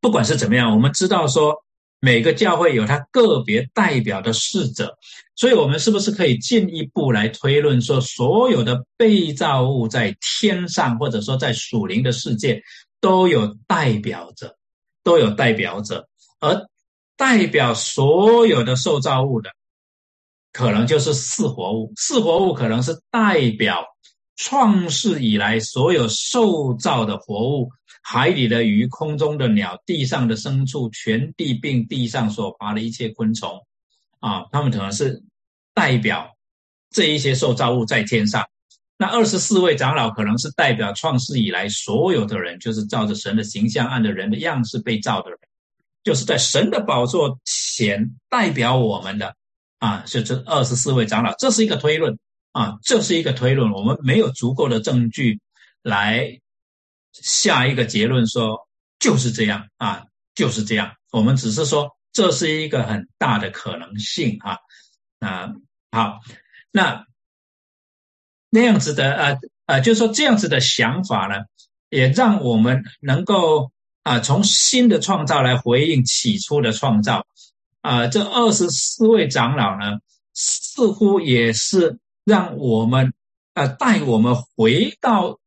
[0.00, 1.54] 不管是怎么样，我们知道说
[2.00, 4.96] 每个教会有他个别代表的使者，
[5.36, 12.62] 所以我们是不是可以进一步来推论说，所有的被造物在天上或者说在属灵的世界
[13.00, 14.56] 都有代表着，
[15.02, 16.08] 都有代表着，
[16.40, 16.66] 而。
[17.16, 19.50] 代表所有的受造物的，
[20.54, 21.92] 可能就是四活物。
[21.96, 23.84] 四活物可能是代表
[24.36, 27.68] 创世以来所有受造的活物，
[28.02, 33.64] 海里的鱼、空中的鸟、地上的牲畜、全地并地上所爬的一切昆虫。
[34.18, 35.22] 啊，他们可能是
[35.72, 36.36] 代表
[36.90, 38.46] 这一些受造物在天上。
[38.98, 45.38] 那二十四位长老可能是代表创世以来所有的人，就是照着神的形象、按着人的样式被造的人，
[46.04, 49.34] 就是在神的宝座前代表我们的
[49.78, 51.34] 啊，是这二十四位长老。
[51.38, 52.18] 这是一个推论
[52.52, 55.40] 啊，这是一个推论，我们没有足够的证据
[55.82, 56.38] 来
[57.12, 60.04] 下一个结论说就是这样啊，
[60.34, 60.94] 就是这样。
[61.10, 64.58] 我们只是说这是一个很大的可能性啊
[65.20, 65.52] 啊，
[65.90, 66.20] 好，
[66.70, 67.06] 那。
[68.52, 71.44] 那样子的呃呃，就说这样子的想法呢，
[71.88, 73.70] 也让我们能够
[74.02, 77.28] 啊从新的创造来回应起初的创造
[77.80, 78.08] 啊。
[78.08, 80.00] 这二十四位长老呢，
[80.34, 83.14] 似乎也是让我们
[83.54, 85.38] 呃带我们回到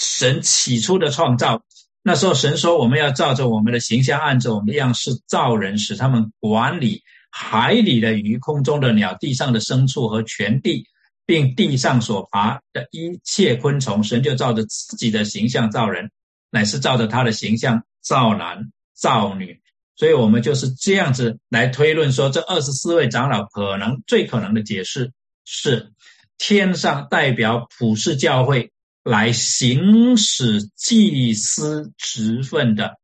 [0.00, 1.62] 神起初的创造。
[2.02, 10.86] 那时候神说我们要照着我们的形象，按着我们的样式造人，使他们管理海里的鱼、空中的鸟、地上的牲畜和全地。
[11.26, 16.10] 并地上所爬的一切昆虫，神就照着自己的形象造人，
[16.50, 19.60] 乃是照着他的形象造男造女。
[19.94, 25.12] 所以，我们就是这样子来推论说，这二十四位长老可能最可能的解释
[25.44, 25.92] 是，
[26.36, 28.72] 天上代表普世教会
[29.02, 32.98] 来行使祭司职分的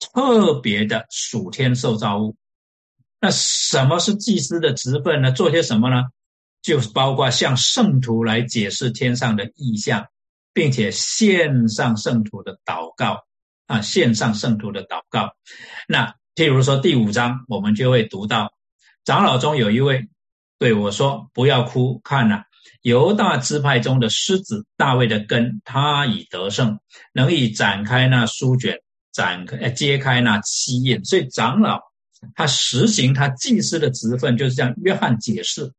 [0.00, 2.36] 特别的属天受造物。
[3.20, 5.30] 那什么是祭司的职分呢？
[5.30, 6.04] 做些什么呢？
[6.62, 10.06] 就是包括向圣徒来解释天上的意象，
[10.52, 13.24] 并且献上圣徒的祷告
[13.66, 15.34] 啊，献上圣徒的祷告。
[15.88, 18.52] 那譬如说第五章，我们就会读到
[19.04, 20.08] 长老中有一位
[20.58, 22.44] 对我说：“不要哭，看呐，
[22.82, 26.78] 犹大支派中的狮子大卫的根，他已得胜，
[27.12, 28.80] 能以展开那书卷，
[29.12, 31.04] 展开揭开那七印。
[31.04, 31.80] 所以长老
[32.34, 35.72] 他实行他祭司的职分，就是向约翰解释。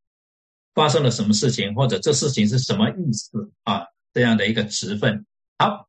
[0.73, 3.85] 发生了什么事情，或者这事情是什么意思啊？
[4.11, 5.23] 这样的一个职分。
[5.59, 5.87] 好，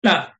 [0.00, 0.32] 那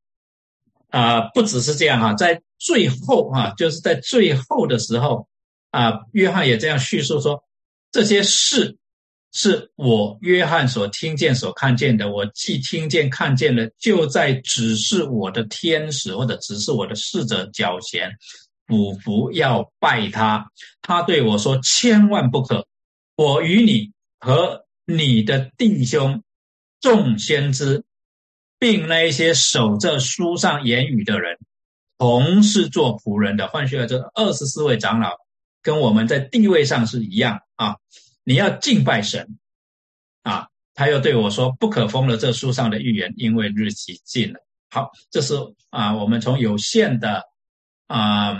[0.88, 5.28] 啊，不只是这样哈，在最后啊，就是在最后的时候
[5.70, 7.44] 啊，约翰也这样叙述说：
[7.92, 8.76] 这些事
[9.32, 12.10] 是我约翰所听见、所看见的。
[12.10, 18.10] 我既听见、看见了，就在指示我的天使或者指示我的侍者脚前
[18.66, 20.50] 俯伏要拜他。
[20.80, 22.66] 他对我说：千万不可。
[23.16, 26.22] 我与你和你的弟兄
[26.80, 27.84] 众先知，
[28.58, 31.36] 并那一些守着书上言语的人，
[31.98, 33.46] 同是做仆人的。
[33.48, 35.10] 换句话说，这二十四位长老
[35.62, 37.76] 跟我们在地位上是一样啊。
[38.28, 39.38] 你要敬拜神
[40.22, 40.48] 啊。
[40.74, 44.38] 他又对我说：“不可封了这书上的预言，因为日期近了。”
[44.70, 45.34] 好，这是
[45.70, 47.24] 啊，我们从有限的
[47.86, 48.38] 啊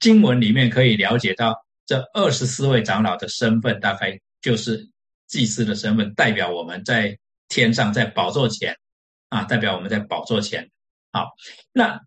[0.00, 1.64] 经文里面可以了解到。
[1.86, 4.90] 这二十四位长老的身份，大概就是
[5.26, 8.76] 祭司的身份，代表我们在天上，在宝座前
[9.30, 10.68] 啊，代表我们在宝座前。
[11.12, 11.30] 好，
[11.72, 11.98] 那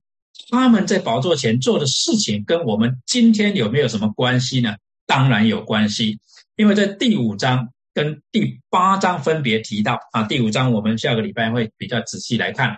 [0.51, 4.75] 他们在宝座前做的事情，跟我们今天有没有什么关系呢？
[5.11, 6.21] 当然有关系，
[6.55, 10.23] 因为在第五章跟第八章分别提到啊。
[10.23, 12.77] 第五章我们下个礼拜会比较仔细来看。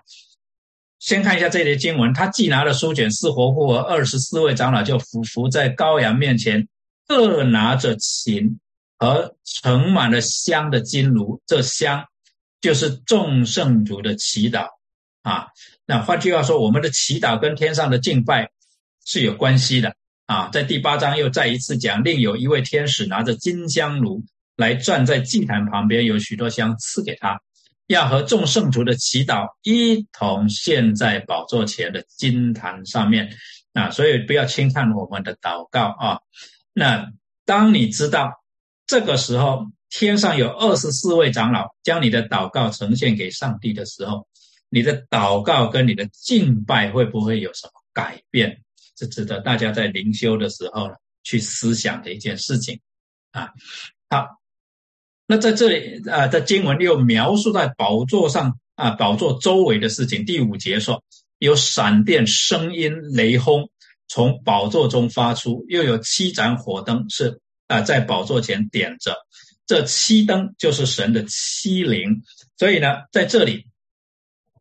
[0.97, 6.67] 先看一下这节经文，他既拿了书卷，四活物和二十四位长老就伏伏在羔羊面前。
[7.05, 8.59] 各拿着琴
[8.97, 12.03] 和盛满了香的金炉，这香
[12.61, 14.69] 就是众圣主的祈祷
[15.21, 15.49] 啊。
[15.85, 18.49] 那换句话说，我们的祈祷跟天上的敬拜
[19.05, 19.95] 是有关系的
[20.25, 20.49] 啊。
[20.49, 24.23] 在第八章又再一次讲，另有一位天使拿着金香炉
[24.55, 27.41] 来站在祭坛旁边，有许多香赐给他，
[27.87, 33.35] 要和众圣徒的祈祷一同献在宝座前的金坛上面
[33.73, 33.89] 啊。
[33.89, 36.19] 所以不要轻看我们的祷告啊。
[36.73, 37.11] 那
[37.45, 38.31] 当你知道
[38.87, 44.27] 这个时候天上有二十四位长老将你的祷告呈现给上帝的时候，
[44.69, 48.62] 你的祷告跟你的敬拜会不会有什么改变？
[48.97, 52.79] 是值得大家在灵修的时候呢去思想的一件事情
[53.31, 53.49] 啊。
[54.09, 54.27] 好，
[55.27, 60.25] 那在这里啊的经文又描述在宝座上啊宝座周围的事情。
[60.25, 61.03] 第五节说
[61.39, 63.69] 有闪电、声音、雷轰。
[64.09, 69.15] 从宝座中发出，又有七盏火灯是啊，在宝座前点着。
[69.65, 72.21] 这七灯就是神的七灵。
[72.57, 73.65] 所以呢，在这里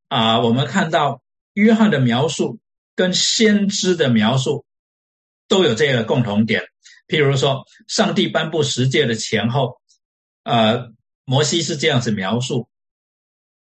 [0.09, 1.23] 啊，我们看到
[1.53, 2.61] 约翰的描述
[2.95, 4.65] 跟先知的描述
[5.49, 6.63] 都有这个共同点。
[7.09, 9.81] 譬如说，上帝颁布十诫的前后，
[10.45, 10.93] 呃，
[11.25, 12.69] 摩西是这样子描述：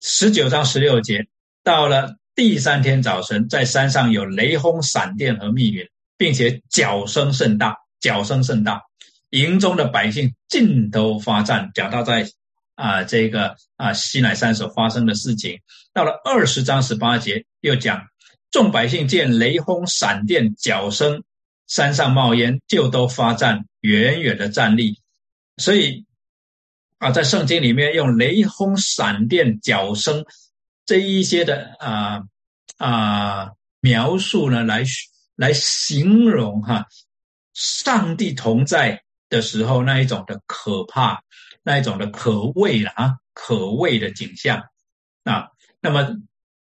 [0.00, 1.26] 十九章十六节，
[1.62, 2.16] 到了。
[2.34, 7.76] 第三天早晨，在山上有雷轰、闪电和密云，并且脚声甚大。
[8.00, 8.84] 角声甚大，
[9.28, 11.70] 营中的百姓尽都发战。
[11.74, 12.26] 讲到在
[12.74, 15.60] 啊这个啊西乃山所发生的事情，
[15.92, 18.06] 到了二十章十八节又讲，
[18.52, 21.24] 众百姓见雷轰闪电角声，
[21.66, 25.00] 山上冒烟，就都发战，远远的站立。
[25.56, 26.04] 所以
[26.98, 30.26] 啊，在圣经里面用雷轰闪电角声
[30.84, 32.22] 这一些的啊
[32.76, 34.84] 啊描述呢，来
[35.34, 36.86] 来形容哈。
[37.54, 41.22] 上帝同在的时候，那一种的可怕，
[41.62, 44.62] 那一种的可畏了啊，可畏的景象
[45.24, 45.48] 啊。
[45.80, 46.16] 那么，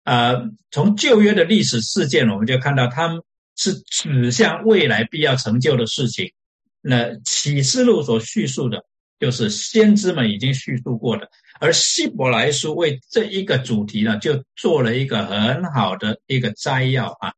[0.06, 3.22] 呃，从旧约的历史事件，我们就看到，他们
[3.58, 6.32] 是指向未来必要成就的事情。
[6.80, 8.86] 那启示录所叙述的，
[9.20, 11.30] 就是先知们已经叙述过的，
[11.60, 17.34] 而希伯来书为这一个主题呢，就做了一个很好的一个摘要啊，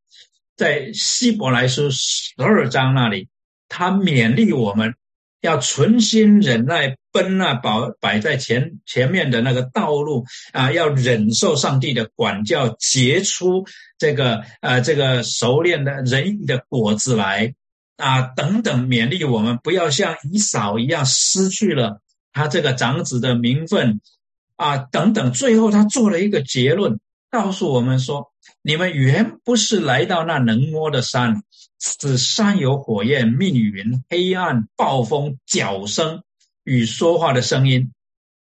[0.55, 3.27] 在希伯来书十二章那里。
[3.69, 4.95] 他勉励我们
[5.41, 13.65] 要存心忍耐，奔那保摆在前前面的那个道路啊，要忍受上帝的管教，结出
[13.97, 17.55] 这个呃这个熟练的仁义的果子来
[17.97, 23.99] 啊，等等，勉励我们不要像以扫一样失去了他这个长子的名分
[24.55, 25.31] 啊，等等。
[25.31, 26.99] 最后他做了一个结论，
[27.31, 31.41] 告诉我们说：你们原不是来到那能摸的山。
[31.79, 36.23] 此山有火焰、密云、黑暗、暴风、角声
[36.67, 37.93] 与说话的声音。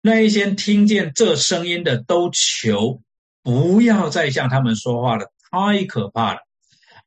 [0.01, 3.03] 那一些听见这声音的都求
[3.43, 6.41] 不要再向他们说话了，太可怕了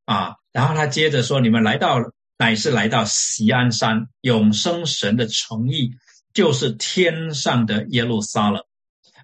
[0.05, 0.35] 啊！
[0.51, 1.97] 然后他接着说：“你们来到
[2.37, 5.95] 乃是来到锡安山，永生神的诚意，
[6.31, 8.63] 就是天上的耶路撒冷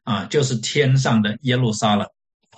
[0.03, 2.07] 啊，就是天上的耶路撒冷。”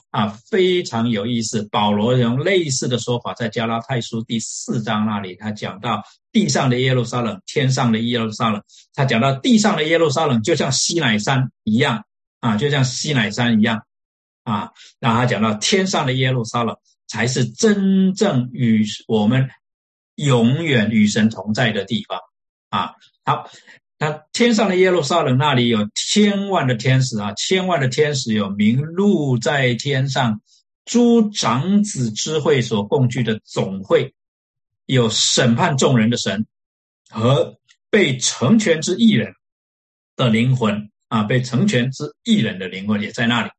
[0.10, 1.68] 啊，非常有意思。
[1.70, 8.64] 保罗用类似的说法，在加拉太书第四章那里，他讲到地上的耶路撒冷，天上的耶路撒冷。
[8.94, 12.06] 他讲到地上的耶路撒冷，就像西乃山一样
[12.40, 13.84] 啊，就像西乃山一样
[14.44, 14.72] 啊。
[15.00, 16.76] 然后他讲到天上的耶路撒冷，
[17.08, 19.50] 才是真正与我们
[20.16, 22.20] 永远与神同在的地方
[22.70, 22.94] 啊。
[23.26, 23.50] 好。
[24.00, 30.40] 那天上的耶路撒冷那里有千万的天使啊，千万的天使有名录在天上，
[30.86, 34.14] 诸长子之会所共聚的总会，
[34.86, 36.46] 有审判众人的神
[37.10, 37.58] 和
[37.90, 39.34] 被成全之艺人
[40.16, 43.50] 的灵魂啊，被成全之艺人的灵魂也在那里。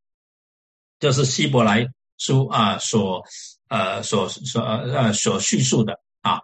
[1.01, 3.25] 这是希伯来书啊所
[3.69, 6.43] 呃所所呃所叙述的啊。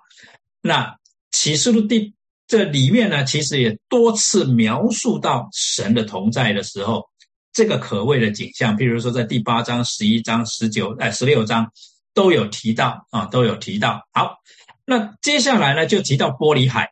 [0.60, 0.98] 那
[1.30, 2.12] 启示录第。
[2.46, 7.08] 这里面呢，其实也多次描述到神的同在的时候，
[7.52, 8.76] 这个可畏的景象。
[8.76, 11.72] 比如说，在第八章、十一章、十九、哎十六章
[12.12, 14.06] 都有提到啊，都有提到。
[14.12, 14.36] 好，
[14.84, 16.90] 那接下来呢，就提到玻璃海，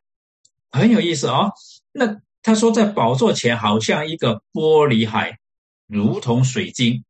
[0.71, 1.53] 很有意思哦。
[1.93, 5.39] 那他说，在宝座前好像一个玻璃海，
[5.87, 7.05] 如同水晶。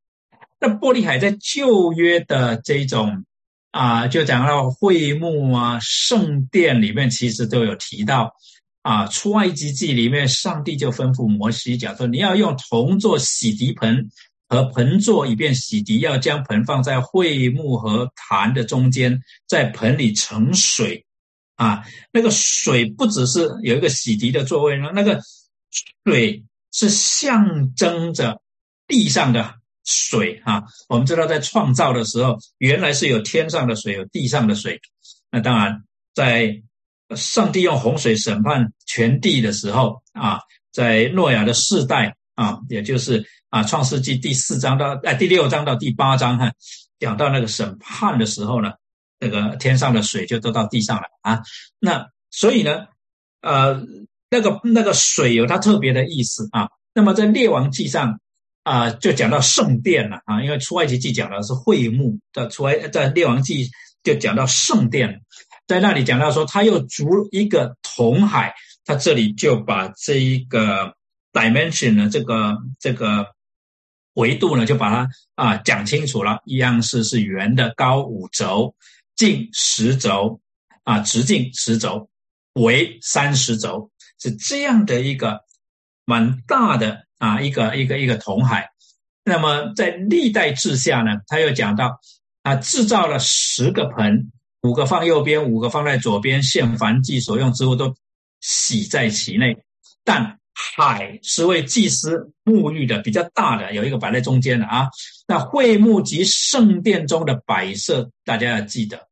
[0.59, 3.25] 那玻璃海在旧约的这种。
[3.73, 8.37] 啊，就讲到会幕啊，圣殿里面其实都有提到
[8.83, 9.07] 啊。
[9.07, 14.11] 出埃及记里面，上帝就吩咐摩西讲说：“你要用铜做洗涤盆
[14.47, 16.01] 和盆座，以便洗涤。
[16.01, 21.07] 要将盆放在会幕和坛的中间，在盆里盛水
[21.57, 21.83] 啊。
[22.13, 25.19] 那个水不只是有一个洗涤的座位呢，那个
[26.05, 28.43] 水是象征着
[28.87, 29.55] 地上的。”
[29.85, 34.81] 水哈，我们知道在创造的时候，原来是有天上的水，有地上的水。
[35.31, 35.83] 那当然，
[36.15, 36.63] 在
[37.17, 40.39] 上帝用洪水审判全地的时候啊，
[40.71, 46.53] 在诺亚的世代啊，也就是啊创世纪第四章到哎第六章到第八章哈，
[47.01, 48.73] 讲到那个审判的时候呢，
[49.19, 51.43] 那个天上的水就都到地上了啊。
[51.81, 52.87] 那所以呢，
[53.41, 53.83] 呃，
[54.31, 56.69] 那个那个水有它特别的意思啊。
[56.95, 58.21] 那么在列王记上。
[58.63, 63.69] 啊，就讲到圣殿了啊，因为出埃及记讲的是会幕的，出埃在列王记
[64.05, 65.21] 就讲到圣殿，
[65.67, 68.55] 在那里讲到说他又筑一个铜海，
[68.85, 70.95] 他这里就把这一个
[71.33, 73.27] dimension 呢，这个这个
[74.15, 78.77] 维度呢，就把它啊讲清楚了，一样是是圆的，高五轴，
[79.17, 80.41] 径十轴，
[80.85, 82.09] 啊直径十轴，
[82.53, 83.91] 为三十轴，
[84.21, 85.41] 是这样的一个
[86.05, 87.07] 蛮大的。
[87.23, 88.69] 啊，一个一个一个铜海，
[89.25, 92.01] 那么在历代治下呢，他又讲到
[92.43, 97.95] 啊，制造了十个盆，五个放右边，五个放在左边，献凡祭所用之物都
[98.41, 99.57] 洗在其内。
[100.03, 104.89] 但海是为祭司沐浴的，比较大的，有一个摆在中间的啊。
[105.29, 109.07] 那会幕及圣殿中的摆设，大家要记得，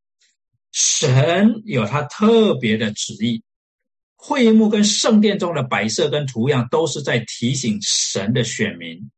[0.73, 3.41] 神有他特别的旨意。
[4.23, 9.09] 会幕跟圣殿中的摆设跟图样，都是在提醒神的选民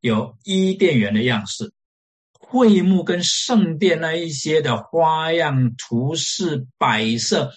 [0.00, 1.72] 有伊甸园的样式。
[2.32, 7.52] 会幕跟圣殿那一些的花样图式摆设，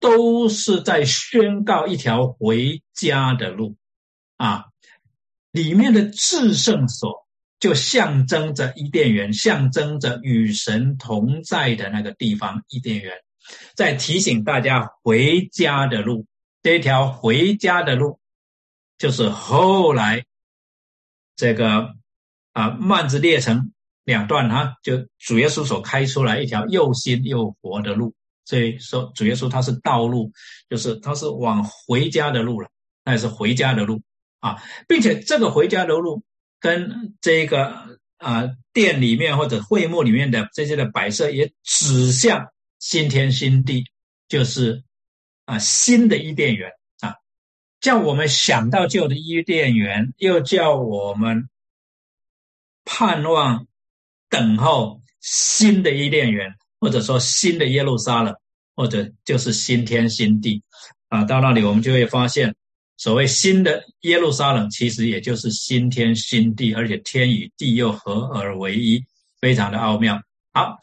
[0.00, 3.76] 都是在宣告一条回家的路
[4.38, 4.64] 啊！
[5.52, 7.26] 里面的至圣所
[7.60, 13.18] 就象征着伊甸园，象征着与神同在的那个地方——伊甸园。
[13.74, 16.26] 在提醒大家回家的路，
[16.62, 18.18] 这条回家的路，
[18.98, 20.24] 就是后来
[21.36, 21.94] 这个
[22.52, 23.72] 啊幔子裂成
[24.04, 28.14] 两段哈，就主耶稣所开出来一条又新又活的路。
[28.44, 30.32] 所以说主耶稣他是道路，
[30.68, 32.68] 就是他是往回家的路了，
[33.04, 34.02] 那是回家的路
[34.40, 36.24] 啊，并且这个回家的路
[36.58, 42.48] 跟这个啊店里面或者会幕里面的这些的摆设也指向。
[42.80, 43.84] 新天新地，
[44.26, 44.82] 就是
[45.44, 47.14] 啊，新的伊甸园啊，
[47.78, 51.50] 叫我们想到旧的伊甸园，又叫我们
[52.86, 53.66] 盼望
[54.30, 58.34] 等候新的伊甸园，或者说新的耶路撒冷，
[58.74, 60.62] 或者就是新天新地
[61.08, 61.24] 啊。
[61.24, 62.56] 到那里，我们就会发现，
[62.96, 69.04] 所谓新的耶路撒冷，其实也就是新天新地，而且天与地又合而为一，
[69.38, 70.22] 非常的奥妙。
[70.54, 70.78] 好。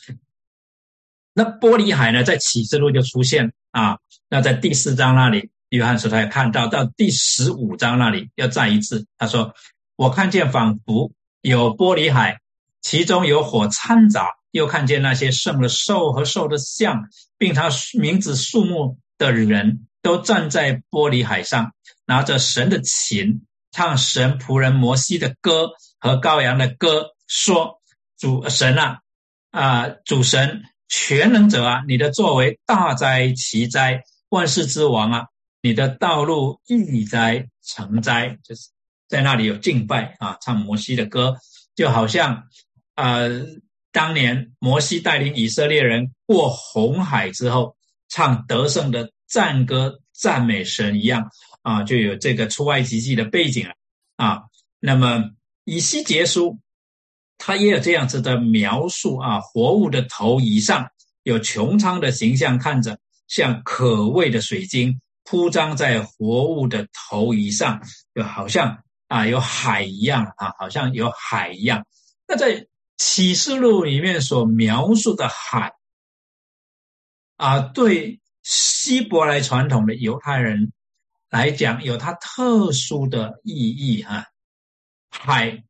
[1.37, 3.99] 那玻璃海呢，在启示录就出现啊。
[4.27, 9.53] 那在第四章那里，约翰说他也看到，到第十五章那里要再一次，他说
[9.95, 11.11] ：“我看见仿佛
[11.41, 12.39] 有玻璃海，
[12.81, 17.07] 其中有火掺杂，又看见那些胜了兽和兽的像，
[17.37, 21.73] 并他名字数目的人都站在玻璃海上，
[22.07, 25.69] 拿着神的琴，唱神仆人摩西的歌
[25.99, 27.79] 和羔羊的歌，说：
[28.17, 29.01] 主神啊，
[29.51, 35.25] 啊主神。”全能者啊，你的作为大哉奇哉，万世之王啊，
[35.61, 38.69] 你的道路易哉成哉，就是
[39.07, 41.35] 在那里有敬拜啊，唱摩西的歌，
[41.75, 42.43] 就好像
[42.95, 43.45] 呃，
[43.91, 47.75] 当年摩西带领以色列人过红海之后，
[48.07, 51.29] 唱得胜的赞歌赞美神一样
[51.63, 53.73] 啊，就有这个出埃及记的背景了
[54.15, 54.43] 啊。
[54.79, 55.31] 那么
[55.65, 56.59] 以西结书。
[57.39, 60.89] 他也有这样子的描述啊，活物的头以上
[61.23, 67.81] 有穹苍的形象，看着像可畏的水晶铺张在活物的头以上，
[68.15, 71.85] 就好像啊有海一样啊，好像有海一样。
[72.27, 72.67] 那在
[72.97, 75.73] 启示录里面所描述的海
[77.35, 80.73] 啊，对希伯来传统的犹太人
[81.29, 84.25] 来讲，有它特殊的意义啊。
[85.11, 85.63] 海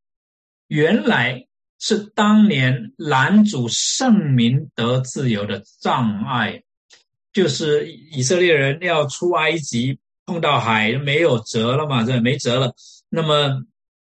[0.67, 1.46] 原来。
[1.87, 6.61] 是当年拦阻圣民得自由的障碍，
[7.31, 12.73] 就是以色列人要出埃及，碰到海没有辙了嘛，这没辙了。
[13.07, 13.63] 那么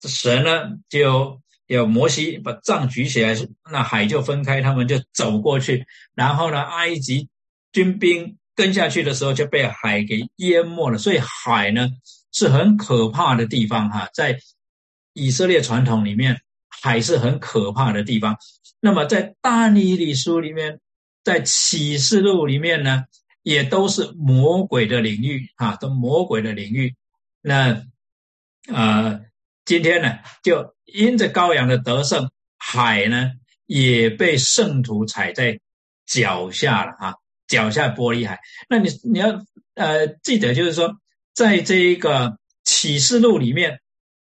[0.09, 3.37] 神呢，就有摩西把杖举起来，
[3.71, 5.85] 那海就分开，他们就走过去。
[6.15, 7.29] 然后呢，埃及
[7.73, 10.97] 军兵跟下去的时候就被海给淹没了。
[10.97, 11.91] 所以海呢
[12.33, 14.39] 是很可怕的地方哈，在
[15.13, 16.41] 以色列传统里面。
[16.83, 18.37] 海是很可怕的地方。
[18.81, 20.81] 那么在大尼里书里面，
[21.25, 23.05] 在启示录里面呢，
[23.43, 26.95] 也都是魔鬼的领域啊，都魔鬼的领域。
[27.41, 27.83] 那
[28.69, 29.21] 呃，
[29.65, 33.33] 今天呢，就因着羔羊的得胜，海呢
[33.67, 35.59] 也被圣徒踩在
[36.07, 37.15] 脚下了啊，
[37.49, 38.39] 脚下玻璃海。
[38.69, 39.43] 那你你要
[39.75, 40.95] 呃记得，就是说，
[41.35, 43.81] 在这一个启示录里面，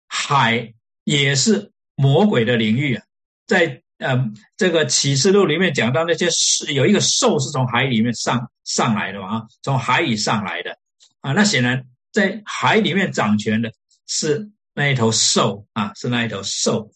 [0.09, 0.73] 海
[1.05, 1.70] 也是。
[2.01, 3.05] 魔鬼的领域啊，
[3.47, 4.25] 在呃
[4.57, 10.79] 这个启示录里面讲到那些是有一个兽是从海里面上上来的嘛，从海里上来的
[11.21, 13.71] 啊，那显然在海里面掌权的
[14.07, 16.91] 是那一头兽啊，是那一头兽。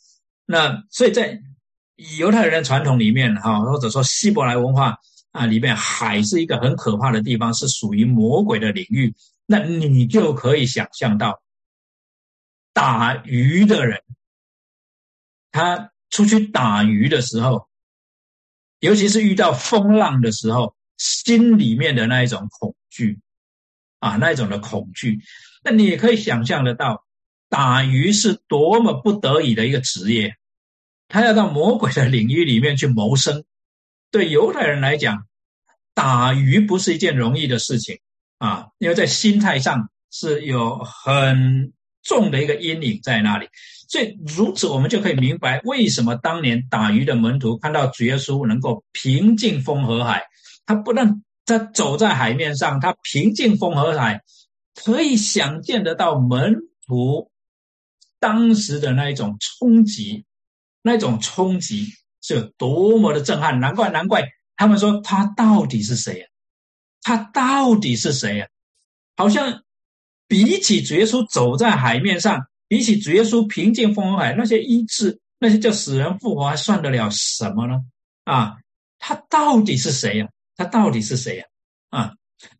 [0.47, 1.39] 那所以在
[2.19, 4.97] 犹太人的传统里面哈，或者说希伯来文化
[5.33, 9.15] 啊里面，海是一个很可怕的地方，是属于魔鬼的领域。
[9.45, 11.43] 那你就可以想象到
[12.73, 14.01] 打鱼的人。
[15.55, 17.69] 他出去打鱼的时候，
[18.81, 23.21] 尤其是遇到风浪的时候，心里面的那一种恐惧，
[24.01, 25.21] 啊，那一种的恐惧，
[25.63, 27.05] 那你也可以想象得到，
[27.49, 30.35] 打鱼是多么不得已的一个职业，
[31.07, 33.45] 他要到魔鬼的领域里面去谋生。
[34.11, 35.25] 对犹太人来讲，
[35.95, 38.01] 打鱼不是一件容易的事情
[38.39, 43.49] 啊，因为在心态上是有很重的一个阴影在那里。
[43.95, 50.25] 所以如此，我们就可以明白为什么当年打鱼的门徒看到主耶稣能够平静风和海，
[50.67, 54.21] 他不但他走在海面上，他平静风和海，
[54.75, 57.31] 可以想见得到门徒
[58.19, 60.25] 当时的那一种冲击，
[60.83, 61.87] 那种冲击
[62.21, 63.61] 是有多么的震撼。
[63.61, 64.25] 难怪，难怪
[64.57, 66.27] 他们说他到底是谁呀？
[67.01, 68.49] 他到底是谁呀？
[69.15, 69.63] 好像
[70.27, 72.45] 比起主耶稣走在海面上。
[72.75, 77.81] 比起主耶稣平静风和海，那些医治、那些叫死人复活，还算得了什么呢？
[78.25, 78.57] 啊，
[78.99, 80.29] 他到底是谁呀？
[80.57, 81.45] 他到底是谁呀？
[81.91, 82.15] 啊，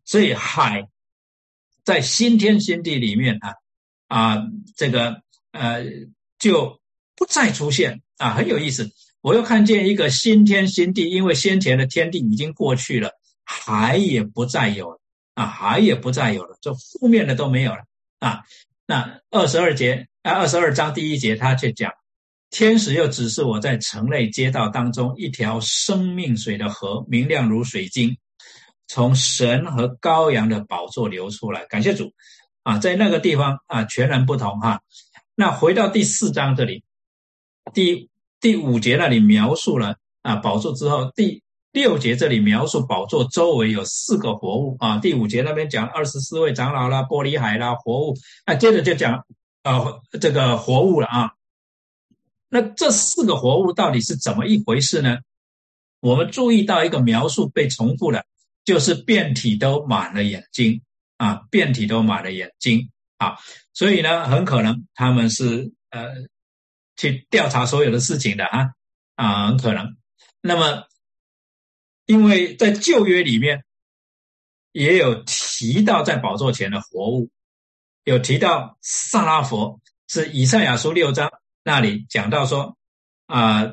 [0.05, 0.87] 所以海
[1.83, 3.55] 在新天新地里面啊
[4.07, 4.37] 啊，
[4.77, 5.83] 这个呃
[6.39, 6.79] 就
[7.17, 8.89] 不再出现啊，很有意思。
[9.19, 13.11] 我又看见一个新天新地，因为先前的天地已经过去了，
[13.43, 15.01] 海也不再有了
[15.33, 17.83] 啊，海也不再有了，这负面的都没有了
[18.19, 18.43] 啊。
[18.87, 21.91] 那二十二节啊，二十二章第一节，他却讲，
[22.51, 28.17] 天使又指示我在城内街道当中一条生命水的河，明亮如水晶，
[28.87, 31.65] 从神和羔羊的宝座流出来。
[31.65, 32.13] 感谢主
[32.63, 34.81] 啊，在那个地方啊，全然不同哈。
[35.33, 36.83] 那回到第四章这里，
[37.73, 38.09] 第
[38.39, 41.44] 第五节那里描述了啊宝座之后第。
[41.75, 48.15] 六节这里描述宝座周围有四个活物啊，第五节那边讲二十四位长老啦、玻璃海啦、活物，
[48.45, 49.25] 那接着就讲
[49.63, 51.33] 呃这个活物了啊。
[52.47, 55.17] 那这四个活物到底是怎么一回事呢？
[55.99, 58.23] 我们注意到一个描述被重复了，
[58.63, 60.81] 就是遍体都满了眼睛
[61.17, 63.35] 啊，遍体都满了眼睛啊，
[63.73, 66.07] 所以呢，很可能他们是呃
[66.95, 68.69] 去调查所有的事情的啊
[69.15, 69.97] 啊，很可能。
[70.39, 70.85] 那么。
[72.05, 73.63] 因为在旧约里面
[74.71, 77.29] 也有提到在宝座前的活物，
[78.03, 81.31] 有提到萨拉佛是以赛亚书六章
[81.63, 82.77] 那里讲到说，
[83.25, 83.71] 啊，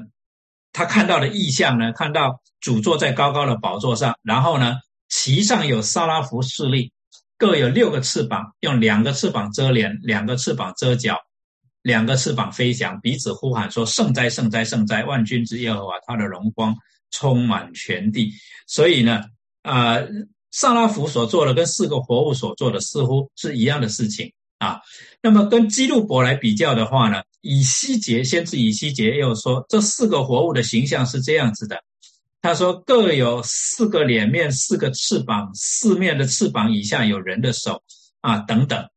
[0.73, 4.77] 他看到的异象呢，看到主坐在高高的宝座上，然后呢，
[5.09, 6.93] 其上有萨拉弗势力，
[7.37, 11.19] 各有六个翅膀，用两个翅膀遮脸，两个翅膀遮脚，
[11.83, 15.05] 两个翅膀飞翔，彼此呼喊说：圣哉，圣哉，圣哉！
[15.05, 16.75] 万军之耶和华，他的荣光。
[17.13, 18.33] 充满全地，
[18.67, 19.23] 所以呢，
[19.63, 19.99] 啊，
[20.51, 24.81] 萨拉弗所做的跟四个活物所做的似乎是一样的事情啊。
[25.23, 31.85] 那么跟基路伯来比较的话呢，以西结先知以西结又说，这四个活物的形象是这样子的。
[32.41, 37.83] 他说各有四个脸面，四个翅膀，四面的翅膀以下有人的手
[38.21, 38.89] 啊等等。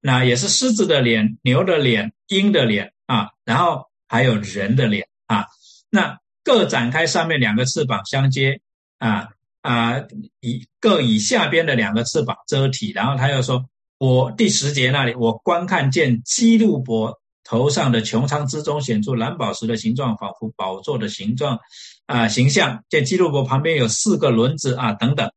[0.00, 5.44] 那也是狮子的脸、牛的脸、鹰的脸啊，然后还有人的脸啊，
[5.90, 6.18] 那。
[6.48, 8.58] 各展开上面两个翅膀相接，
[8.96, 9.28] 啊
[9.60, 10.02] 啊，
[10.40, 12.90] 以各以下边的两个翅膀遮体。
[12.90, 13.66] 然后他又说
[14.00, 21.60] ：“我第十节那里，我观看见基路伯头上的穹苍之中显出蓝宝石的形状，仿佛宝座的形状
[22.06, 22.82] 啊形象。
[22.88, 25.30] 见基路伯旁边有四个轮子啊等等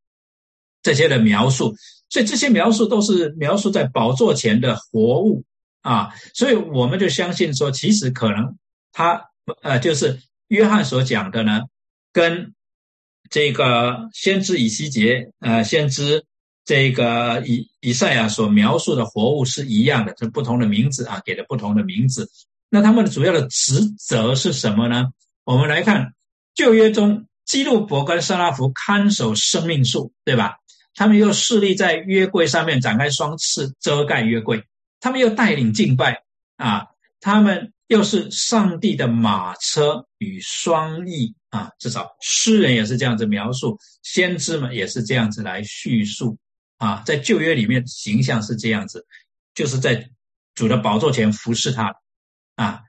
[0.82, 1.76] 这些的描述。
[2.07, 5.43] 所以这些描述都是描述在宝座前的活物
[5.82, 6.14] 啊。
[6.34, 8.57] 所以我们就相信说，其实可能
[8.93, 9.26] 他
[9.62, 10.18] 呃就是。
[10.52, 11.62] 约翰所讲的呢，
[12.12, 12.54] 跟
[13.30, 16.26] 这个先知以西结，呃，先知
[16.66, 22.30] 这个以以赛亚所描述的活物是一样的，是不同的名字啊，给了不同的名字。
[22.70, 25.12] 那他们的主要的职责是什么呢？
[25.45, 26.14] 我们来看
[26.54, 30.58] 旧约中，基路伯跟撒拉弗看守生命树，对吧？
[30.93, 34.66] 他们又势立在约柜上面，展开双翅遮盖约柜。
[34.99, 36.24] 他们又带领敬拜
[36.58, 36.88] 啊，
[37.22, 37.72] 他们。
[37.91, 46.37] 又是上帝的马车与双翼啊，至少诗人也是这样子描述，先知们也是这样子来叙述
[46.77, 49.05] 啊，在旧约里面形象是这样子，
[49.53, 50.09] 就是在
[50.55, 51.93] 主的宝座前服侍他
[52.55, 52.79] 啊。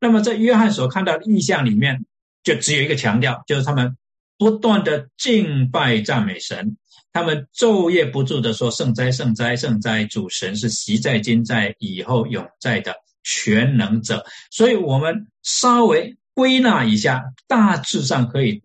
[0.00, 2.06] 那么在约翰所看到的意象里面，
[2.42, 3.94] 就只有一个强调，就是他们
[4.38, 6.78] 不断的敬拜赞美神，
[7.12, 12.96] 他们昼夜不住的说圣哉圣哉圣哉，主神是习在今在以后永在的。
[13.28, 18.62] 全能者，所以我们稍微归纳一下，大致上可以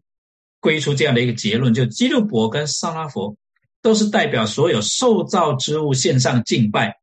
[0.59, 3.35] 归出这样的一个结论：，就基督伯跟萨拉佛
[3.81, 6.95] 都是代表所有受造之物献上敬拜，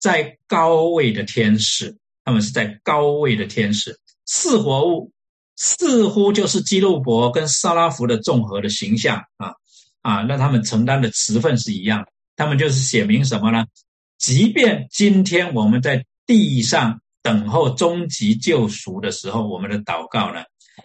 [0.00, 3.96] 在高位的天使，他们是在高位的天使。
[4.26, 5.12] 四活物
[5.54, 9.52] 似乎就是基督伯跟萨拉弗的综合的形象啊
[10.02, 13.66] 啊，那他们承担的职分是一样的，他们就是写明什么呢？
[14.18, 17.02] 即便今天我们在地上。
[17.24, 20.42] 等候终极救赎的时候，我们的祷告呢，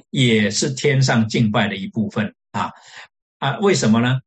[0.09, 2.71] 也是天上敬拜的一部分啊
[3.39, 3.59] 啊！
[3.59, 4.19] 为什么呢？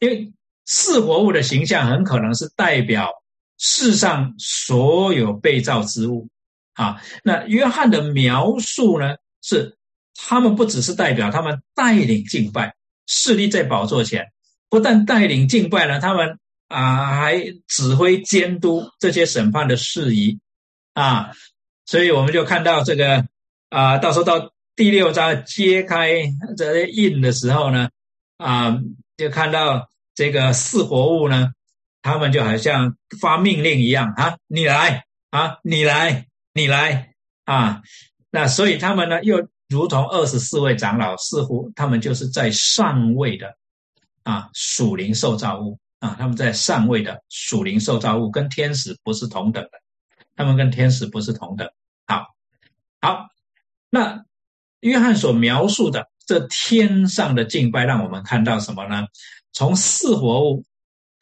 [0.00, 0.32] 因为
[0.66, 3.12] 四活物的形象很可能是代表
[3.56, 6.28] 世上所有被造之物
[6.74, 7.00] 啊。
[7.22, 9.78] 那约翰的描述呢，是
[10.16, 12.74] 他们不只是代表，他们带领敬拜，
[13.06, 14.32] 势力在宝座前，
[14.68, 20.40] 不但带领敬拜了，他们啊还指挥监督这些审判的事宜
[20.94, 21.30] 啊。
[21.90, 23.26] 所以我们就看到这个
[23.68, 26.22] 啊，到时候到第六章揭开
[26.56, 27.88] 这印的时候呢，
[28.36, 28.78] 啊，
[29.16, 31.50] 就看到这个四活物呢。
[32.02, 37.12] 他们就好像发命令一样啊，你来啊，你来，你来
[37.44, 37.82] 啊。
[38.30, 43.56] 那所以他们呢，又如同二十四位长老，似乎他们就是在上位的
[44.22, 49.70] 啊属灵受造物啊，他们在上位的属灵受造物，跟天使不是同等的，
[50.36, 51.68] 他们跟天使不是同等。
[53.00, 53.28] 好，
[53.90, 54.24] 那
[54.80, 59.06] 约翰所描述的这天上的敬拜，让我们看到什么呢？
[59.52, 60.64] 从四活物。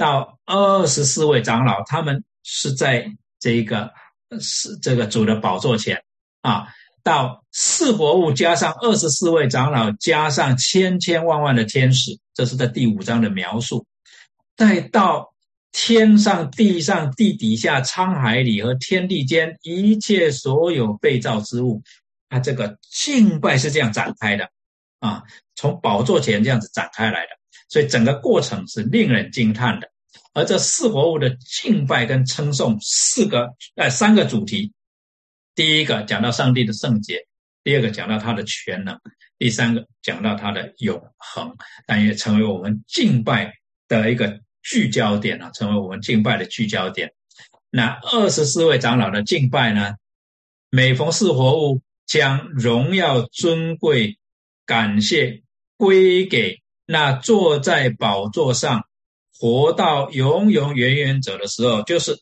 [0.01, 3.91] 到二十四位长老，他们是在这个
[4.39, 6.05] 是这个主的宝座前
[6.41, 6.69] 啊。
[7.03, 13.87] 到四活物加上二十四位长老，加上千千万万的天使，这是在第五章的描述。
[14.57, 15.28] 再到
[15.73, 21.83] 天上、地上、地底下、沧海里和天地间一切所有被造之物，
[22.29, 24.51] 它这个敬拜是这样展开的。
[25.01, 25.23] 啊，
[25.55, 27.39] 从宝座前这样子展开来的。
[27.71, 29.91] 所以整个过程是令人惊叹的，
[30.33, 34.73] 而这四活物的敬拜跟称颂四个呃三个主题，
[35.55, 37.27] 第一个讲到上帝的圣洁，
[37.63, 38.99] 第二个讲到他的全能，
[39.39, 41.55] 第三个讲到他的永恒，
[41.87, 43.53] 但也成为我们敬拜
[43.87, 47.15] 的一个聚焦点啊，成为我们敬拜的聚焦点。
[47.71, 49.95] 那二十四位长老的敬拜呢，
[50.71, 54.19] 每逢四活物将荣耀尊贵
[54.67, 55.43] 感谢
[55.79, 56.61] 归给。
[56.85, 58.87] 那坐在宝座上，
[59.39, 62.19] 活到永永远远者的时候，就是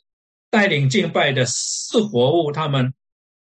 [0.51, 2.93] 带领敬拜的四活物，他们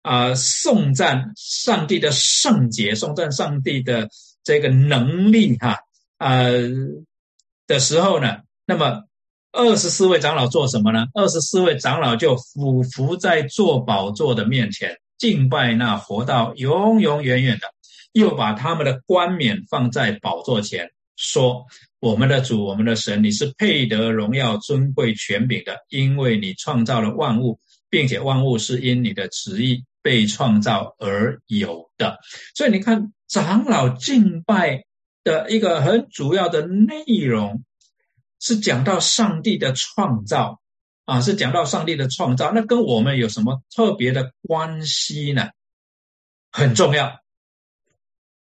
[0.02, 4.10] 啊颂赞上帝的圣洁，颂赞上帝的
[4.44, 5.80] 这个能力，哈
[6.18, 6.70] 呃
[7.68, 8.38] 的时候呢，
[8.70, 9.02] 那么
[9.52, 11.08] 二十四位长老做什么呢？
[11.16, 17.68] 二十四位长老就俯伏在坐宝座的面前，敬拜那活到永永远远的，
[18.14, 20.88] 又把他们的冠冕放在宝座前。
[21.16, 21.66] 说
[22.00, 27.60] ：“我们的主，我们的神，你是配得荣耀、尊贵、权柄的，因为你创造了万物，
[27.90, 32.20] 并且万物是因你的旨意被创造而有的。
[32.56, 34.84] 所以你看，长老敬拜
[35.24, 37.64] 的一个很主要的内容，
[38.40, 40.60] 是讲到上帝的创造
[41.06, 42.52] 啊，是讲到上帝的创造。
[42.54, 45.50] 那跟我们有什么特别的关系呢？
[46.52, 47.20] 很重要，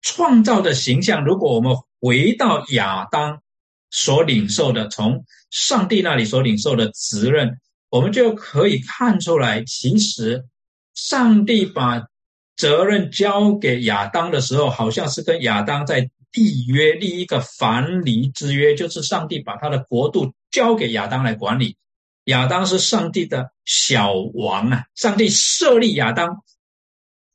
[0.01, 3.41] 创造的形象，如果我们。”回到亚当
[3.89, 7.59] 所领受的，从上帝那里所领受的责任，
[7.89, 10.45] 我们就可以看出来，其实
[10.93, 12.07] 上帝把
[12.55, 21.77] 责任交给亚当的时候，好像是跟亚当在缔约立一个樊篱之约，就是上帝把他的国度交给亚当来管理。
[22.25, 26.43] 亚当是上帝的小王啊，上帝设立亚当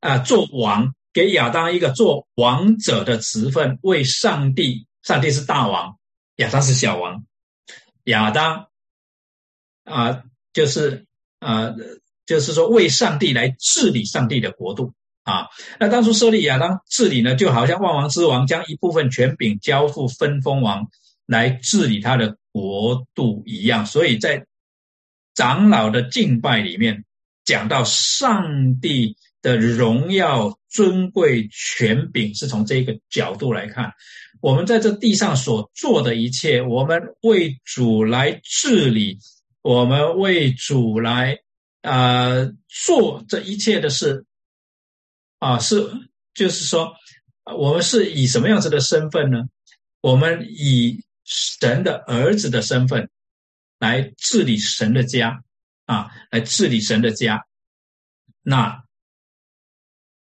[0.00, 0.94] 啊做王。
[1.12, 5.96] 给亚当一个做王者的职分，为上帝，上帝是大王，
[6.38, 7.24] 亚当是小王。
[8.02, 8.66] 亚当
[9.84, 11.06] 啊，就是
[11.38, 11.72] 啊，
[12.26, 14.92] 就是说为上帝来治理上帝的国度
[15.24, 15.48] 啊。
[15.80, 20.86] 那当初设立亚当治理呢，就好像万王之王将一部分权柄交付分封王
[21.26, 23.84] 来治理他的国度一样。
[23.84, 24.46] 所以在
[25.34, 27.04] 长老的敬拜里面
[27.44, 29.16] 讲到上帝。
[29.44, 33.92] 的荣耀、尊贵、权柄，是从这个角度来看。
[34.40, 39.18] 我们在这地上所做的一切，我们为主来治理，
[39.60, 41.40] 我们为主来
[41.82, 44.24] 啊做这一切的事
[45.44, 45.86] 啊，是
[46.32, 46.94] 就是说，
[47.56, 49.38] 我们是以什么样子的身份呢？
[50.00, 53.10] 我们以神的儿子的身份
[53.78, 55.42] 来治理神的家
[55.86, 57.44] 啊，来治理神的家。
[58.42, 58.82] 那。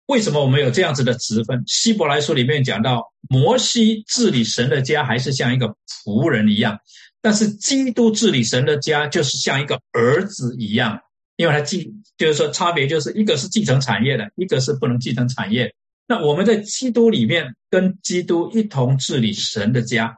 [0.07, 1.63] 为什么我们有这样子的职分？
[1.67, 6.79] 希伯来书里面讲到，摩西治理神的家还是像一个仆人一样，
[7.23, 11.01] 但是基督治理神的家就是像一个儿子一样，
[11.37, 15.75] 因为他继就是说差别就是一个是继承产业的，一个是不能继承产业。
[16.07, 20.17] 那我们在基督里面跟基督一同治理神的家，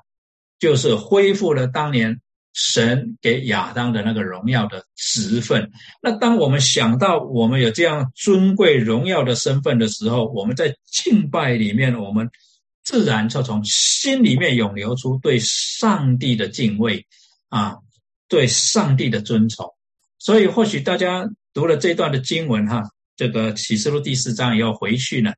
[0.58, 2.20] 就是恢复了当年。
[2.56, 12.30] 神给亚当的那个荣耀的职分，那当我们想到我们有这样尊贵荣耀的身份的时候，我们在敬拜里面，我们
[12.84, 17.04] 自然就从心里面涌流出对上帝的敬畏
[17.48, 17.78] 啊，
[18.28, 19.74] 对上帝的尊崇。
[20.24, 22.82] 所以，或许大家读了这段的经文哈，
[23.14, 25.34] 这个启示录第四章以后回去呢，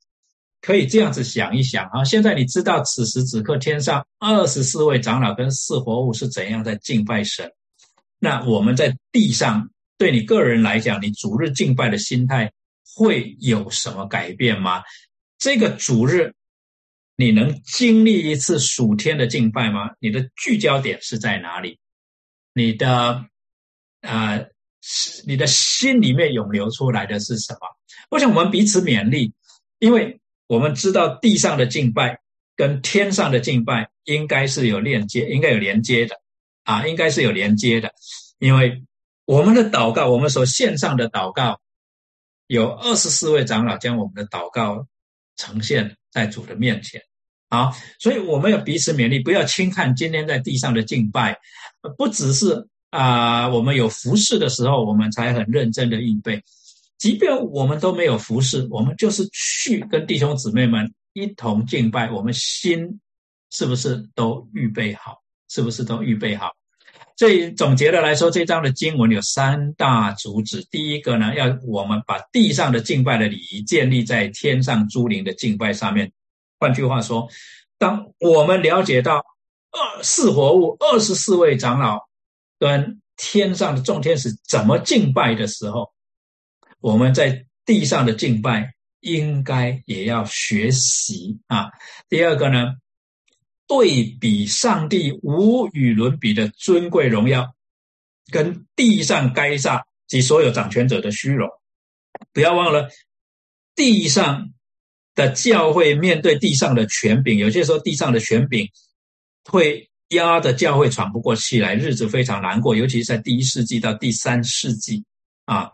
[0.61, 2.05] 可以这样子想一想啊。
[2.05, 7.51] 现在你知道此时此刻天上二十四位长老跟四活物是怎样在敬拜神，
[8.21, 9.69] 那我们在地上
[9.99, 12.53] 对你个人来讲，你主日敬拜的心态
[12.95, 14.85] 会有什么改变吗？
[15.37, 16.33] 这个主日
[17.17, 19.91] 你能经历一次属天的敬拜吗？
[19.99, 21.81] 你的聚焦点是在哪里？
[22.55, 23.27] 你的
[24.03, 24.41] 啊？
[25.27, 27.61] 你的心里面涌流出来的是什么？
[28.11, 29.33] 我想我们彼此勉励，
[29.81, 32.21] 因为我们知道地上的敬拜
[32.55, 36.15] 跟天上的敬拜应该是有链接，应该有连接的
[36.63, 37.93] 啊，应该是有连接的。
[38.39, 38.85] 因为
[39.25, 41.61] 我们的祷告，我们所献上的祷告，
[42.47, 44.87] 有二十四位长老将我们的祷告
[45.37, 47.03] 呈现在主的面前
[47.49, 51.37] 啊，所以我们要彼此勉励，不要轻看今天在地上的敬拜，
[51.99, 52.69] 不只是。
[52.91, 56.43] 啊，我们有服侍的时候，我们才很认真的预备。
[56.99, 63.01] 即便我们都没有服侍，我们就是去跟弟兄姊妹们一同敬拜，我们心
[63.51, 65.21] 是不是都预备好？
[65.49, 66.53] 是不是都预备好？
[67.19, 70.67] 所以总结的来说，这章的经文有三大主旨。
[70.71, 76.11] 第一个呢，要我们把地上的敬拜的礼仪建立在天上诸灵的敬拜上面。
[76.59, 77.29] 换句话说，
[77.79, 79.17] 当我们了解到
[79.71, 82.07] 二四活物二十四位长老。
[82.59, 85.93] 跟天上的众天使怎么敬拜的时候，
[86.81, 91.71] 我们在地上的敬拜应该也要学习啊。
[92.09, 92.75] 第二个呢，
[93.67, 97.55] 对比上帝无与伦比的尊贵荣耀，
[98.31, 101.49] 跟地上该撒及所有掌权者的虚荣，
[102.33, 102.91] 不要忘了
[103.75, 104.51] 地上
[105.15, 108.71] 的教会面对地上的权柄，有些时候地上的权柄
[109.45, 109.91] 会。
[110.11, 115.05] 压的教会喘不过气来，日子非常难过，尤其是在第一世纪到第三世纪
[115.45, 115.71] 啊。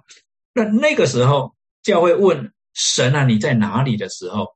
[0.55, 4.55] 那那个时候，教会问神啊，你在哪里的时候，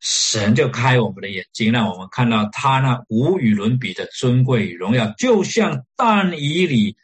[0.00, 6.96] 神就开我们的眼睛，让我们看到他那无与伦比的尊贵与荣耀，就像但以里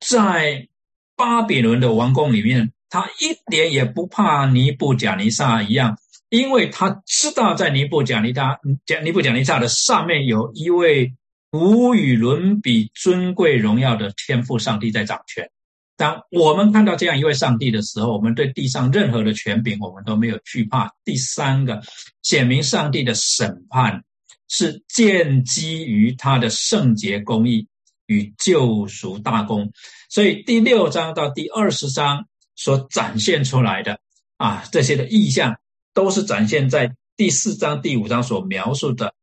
[0.00, 0.68] 在
[1.14, 5.98] 巴比伦的王宫里面，他一点也不怕尼布甲尼撒一样。
[6.28, 11.14] 因为他知道，在尼布贾尼撒讲尼布贾尼撒的上面有一位
[11.52, 15.48] 无与伦比、尊贵荣耀的天赋上帝在掌权。
[15.96, 20.90] 当我们看到这样一位上帝的时候，我们对地上任何的权柄，我们都没有惧怕。
[21.04, 21.80] 第三个，
[22.22, 24.02] 显明上帝的审判
[24.48, 27.66] 是建基于他的圣洁公义
[28.06, 29.72] 与救赎大功。
[30.10, 33.98] 所以第六章到第二十章所展现出来的
[34.36, 35.56] 啊，这些的意象。
[35.96, 39.14] 都是展现在第四章、第五章所描述的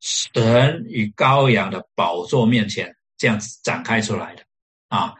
[0.00, 4.42] 神与羔羊的宝座面前这样子展开出来的
[4.88, 5.14] 啊，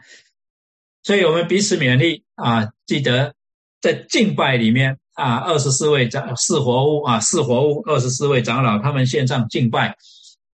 [1.05, 3.37] 所以我们彼此勉励啊，记得
[3.81, 9.97] 在敬拜里面啊，二十四位长四活物啊，四活物二十四位长老他们献上敬拜，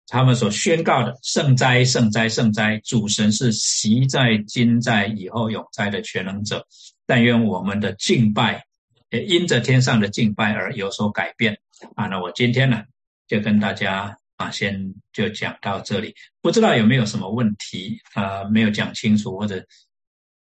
[0.08, 6.66] 他们所宣告的圣哉、圣哉、圣哉，主神是习在、今在、以后永在的全能者。
[7.06, 8.66] 但愿我们的敬拜。
[9.10, 11.58] 因着天上的敬拜而有所改变
[11.94, 12.06] 啊！
[12.06, 12.82] 那我今天呢，
[13.28, 16.14] 就跟大家啊，先就讲到这里。
[16.40, 19.64] 不知道有没有什么问题啊，没有讲清楚，或者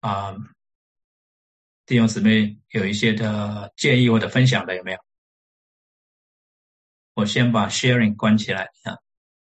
[0.01, 0.35] 啊，
[1.85, 4.97] 弟兄姊妹有一些的建议或者分享的有没有？
[7.13, 8.97] 我先把 sharing 关起来啊，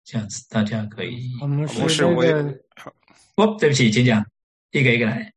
[0.04, 1.30] 这样子大家可以。
[1.40, 2.60] 我们是那个，
[3.36, 4.24] 哦，对不起，请讲，
[4.70, 5.32] 一个一个来。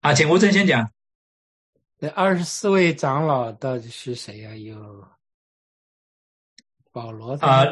[0.00, 0.90] 啊，请吴正先讲。
[2.02, 4.56] 那二十四位长老到底是谁呀？
[4.56, 5.06] 有
[6.90, 7.62] 保罗啊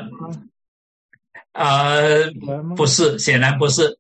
[1.53, 1.97] 啊，
[2.77, 3.99] 不是，显然不是，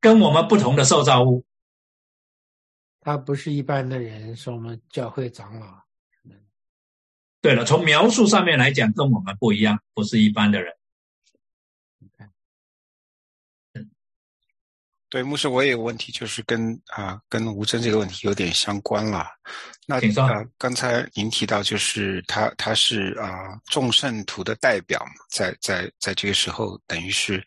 [0.00, 1.44] 跟我们不同的受造物。
[3.00, 5.82] 他不是一般的人，是我们教会长老。
[7.40, 10.72] 对了，从描述上面来讲，跟我们不一样，不是一般的人。
[15.12, 19.26] 对，牧师，我也有问题，就是跟啊，跟吴真这个问题有点相关了。
[19.86, 27.46] 那啊，刚才您提到，就是他他是啊众圣徒的代表嘛，在在在这个时候，等于是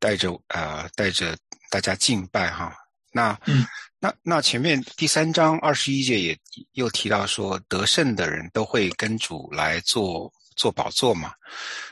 [0.00, 1.36] 带着呃带着
[1.70, 2.74] 大家敬拜哈。
[3.12, 3.64] 那嗯，
[4.00, 6.36] 那那前面第三章二十一节也
[6.72, 11.30] 又提到说，得胜的人都会跟主来做做宝座嘛。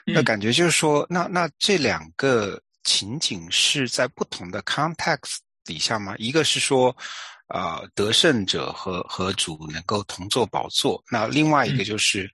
[0.04, 2.60] 那感觉就是说，那那这两个。
[2.86, 6.14] 情景是在不同的 context 底下吗？
[6.16, 6.96] 一个是说，
[7.48, 12.30] 呃，得胜者和和主能够同坐宝座，那另外一个就是，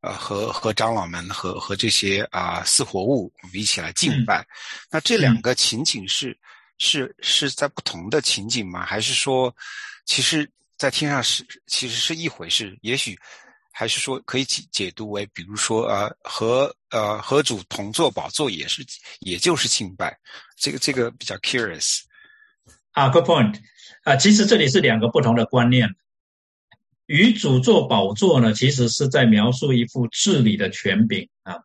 [0.00, 4.46] 呃，和和长老们和和这些啊四活物我们一起来敬拜。
[4.90, 6.38] 那这两个情景是
[6.78, 8.86] 是是在不同的情景吗？
[8.86, 9.52] 还是说，
[10.06, 13.18] 其实在天上是其实是一回事，也许
[13.78, 18.84] 还是说可以解解读为，比如说呃和呃和主同坐宝座也是
[19.20, 20.18] 也就是敬拜，
[20.56, 22.00] 这个这个比较 curious
[22.90, 23.54] 啊，good point
[24.02, 25.94] 啊，其实这里是两个不同的观念。
[27.06, 31.60] 与主做宝座呢，其实是在描述一副治理的权柄啊。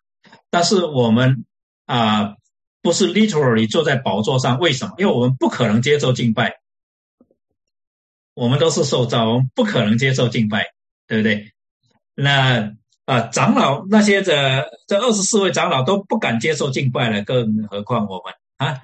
[0.52, 1.46] 但是我们
[1.88, 2.36] 啊，
[2.84, 4.94] 不是 literally 坐在宝座上，为什么？
[5.00, 6.60] 因为我们不可能接受敬拜，
[8.36, 10.68] 我们都是受造，我们不可能接受敬拜，
[11.08, 11.50] 对不对？
[12.16, 12.74] 那
[13.06, 18.82] 啊，长老那些的这二十四位长老都不敢接受敬拜了，更何况我们啊？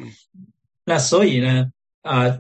[0.86, 2.38] 那所以呢，啊，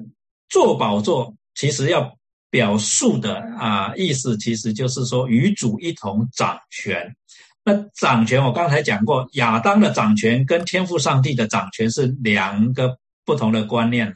[0.49, 2.17] 坐宝座其实要。
[2.51, 7.15] 表述的啊意思其实就是说与主一同掌权。
[7.63, 14.15] 那掌权我刚才讲过，亚当的掌权跟天赋上帝的掌权是两个不同的观念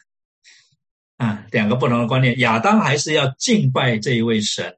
[1.17, 2.39] 啊，两个不同的观念。
[2.39, 4.77] 亚当还是要敬拜这一位神，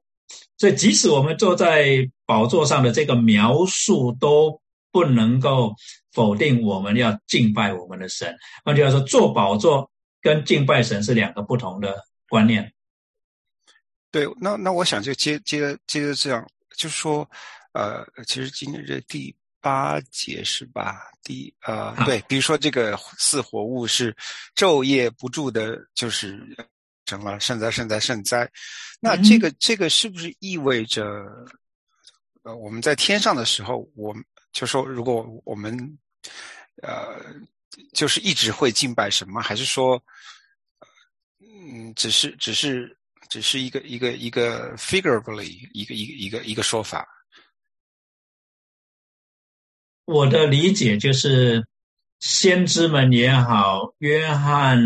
[0.58, 4.60] 所以即使我们坐在宝座上的这个描述都
[4.90, 5.74] 不能够
[6.12, 8.34] 否定我们要敬拜我们的神。
[8.64, 9.90] 换句话说，坐宝座
[10.22, 12.72] 跟敬拜神是两个不同的观念。
[14.10, 17.28] 对，那那我想就接接着接着这样，就是说，
[17.72, 21.02] 呃，其实今天这第八节是吧？
[21.22, 24.16] 第呃，对，比如说这个四活物是
[24.54, 26.40] 昼夜不住的，就是
[27.06, 28.46] 成了圣哉圣哉圣哉。
[29.00, 31.02] 那这个这个是不是意味着，
[32.42, 34.14] 呃，我们在天上的时候，我
[34.52, 35.98] 就说，如果我们
[36.82, 37.18] 呃，
[37.94, 39.98] 就是一直会敬拜什么，还是说，
[41.40, 42.94] 嗯，只是只是。
[43.28, 47.04] 只是一个一个一个 figuratively 一个一个一个一个说法。
[50.04, 51.66] 我的理解就是，
[52.20, 54.78] 先知们也好，约翰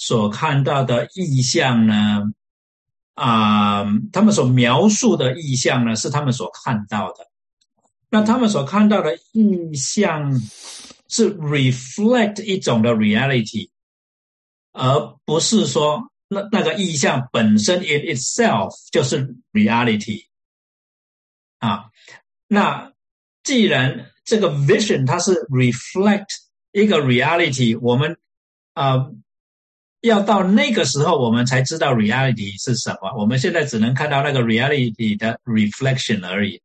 [0.00, 2.32] 所看到的意象呢，
[3.12, 7.26] 啊，他们所描述的意象呢，是他们所看到的。
[8.08, 10.40] 那他们所看到的意象
[11.06, 13.68] 是 reflect 一种的 reality，
[14.72, 16.10] 而不是说。
[16.32, 20.26] 那那个意象本身 in itself 就是 reality
[21.58, 21.90] 啊。
[22.46, 22.92] 那
[23.42, 26.28] 既然这个 vision 它是 reflect
[26.70, 28.16] 一个 reality，我们
[28.74, 29.10] 啊
[30.00, 33.14] 要到那个时候我们才知道 reality 是什么。
[33.18, 36.60] 我们现在只能看到那个 reality 的 reflection 而已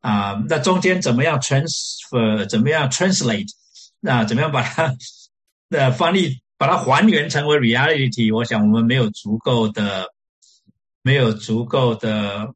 [0.00, 0.42] 啊。
[0.48, 2.44] 那中间怎么样 transfer？
[2.46, 3.50] 怎么样 translate？
[4.00, 4.94] 那怎么样把它
[5.70, 6.40] 的翻译？
[6.56, 10.06] 把它还原成为 reality，我想我们没有足够的、
[11.02, 12.54] 没有足够的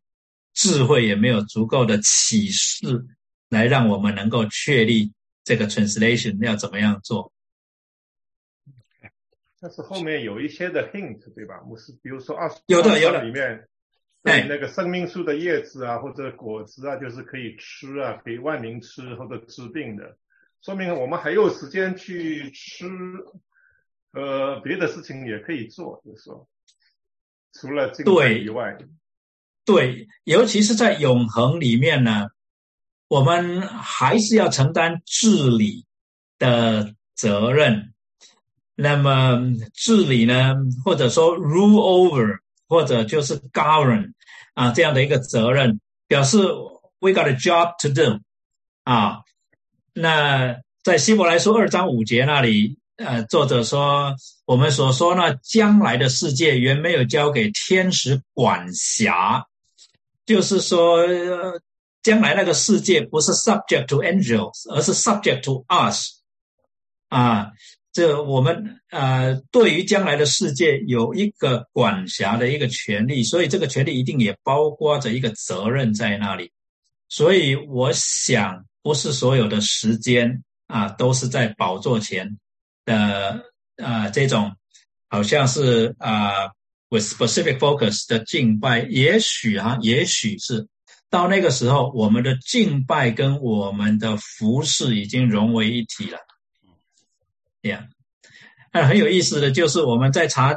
[0.55, 3.06] 智慧，也没有足够的启示，
[3.48, 5.12] 来让我们能够确立
[5.44, 7.32] 这个 translation 要怎么样做。
[9.60, 11.60] 但是后面有一些的 hint，对吧？
[11.68, 13.68] 我是比如说二十有的有的里面，
[14.22, 20.16] 对那个生命树的叶子啊，或者果子啊，就是可以吃啊，可以万民吃或者治病的，
[20.62, 22.86] 说明我们还有时间去吃。
[24.12, 26.48] 呃，别的事情也可以做，就是说，
[27.52, 28.78] 除了这个以外，
[29.66, 32.28] 对，尤其是在永恒里面呢，
[33.06, 35.86] 我们还是要承担治理
[36.39, 37.93] 的责任。
[38.80, 39.40] 那么
[39.74, 42.38] 治理呢，或者说 rule over，
[42.68, 44.12] 或者就是 govern
[44.55, 46.38] 啊这样的一个责任，表示
[47.00, 48.20] we got a job to do
[48.84, 49.22] 啊。
[49.92, 52.78] 那在希伯来书二章五节那里。
[52.98, 59.46] 呃，作者说，我们所说呢，将来的世界原没有交给天使管辖，
[60.26, 61.06] 就是说，
[62.02, 66.18] 将来那个世界不是 subject to angels，而是 subject to us。
[67.09, 67.52] 啊，
[67.93, 76.52] 这我们呃，对于将来的世界有一个管辖的一个权利，所以这个权利一定也包括着一个责任在那里。
[77.09, 82.39] 所以我想，不是所有的时间啊，都是在宝座前。
[82.85, 83.44] 的
[83.77, 84.56] 啊，这种
[85.09, 86.47] 好像是啊
[86.89, 90.66] ，with specific focus 的敬拜，也许哈，也许是
[91.10, 96.19] 到那个时候，我们的敬拜跟我们的服饰已经融为一体了。
[97.62, 97.89] 这样，
[98.72, 100.56] 那很有意思的就是我们在查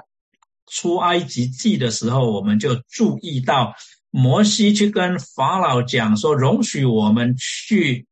[0.67, 3.75] 出埃及记的时候，我们就注意到
[4.09, 8.07] 摩西去跟法老讲说，容许我们去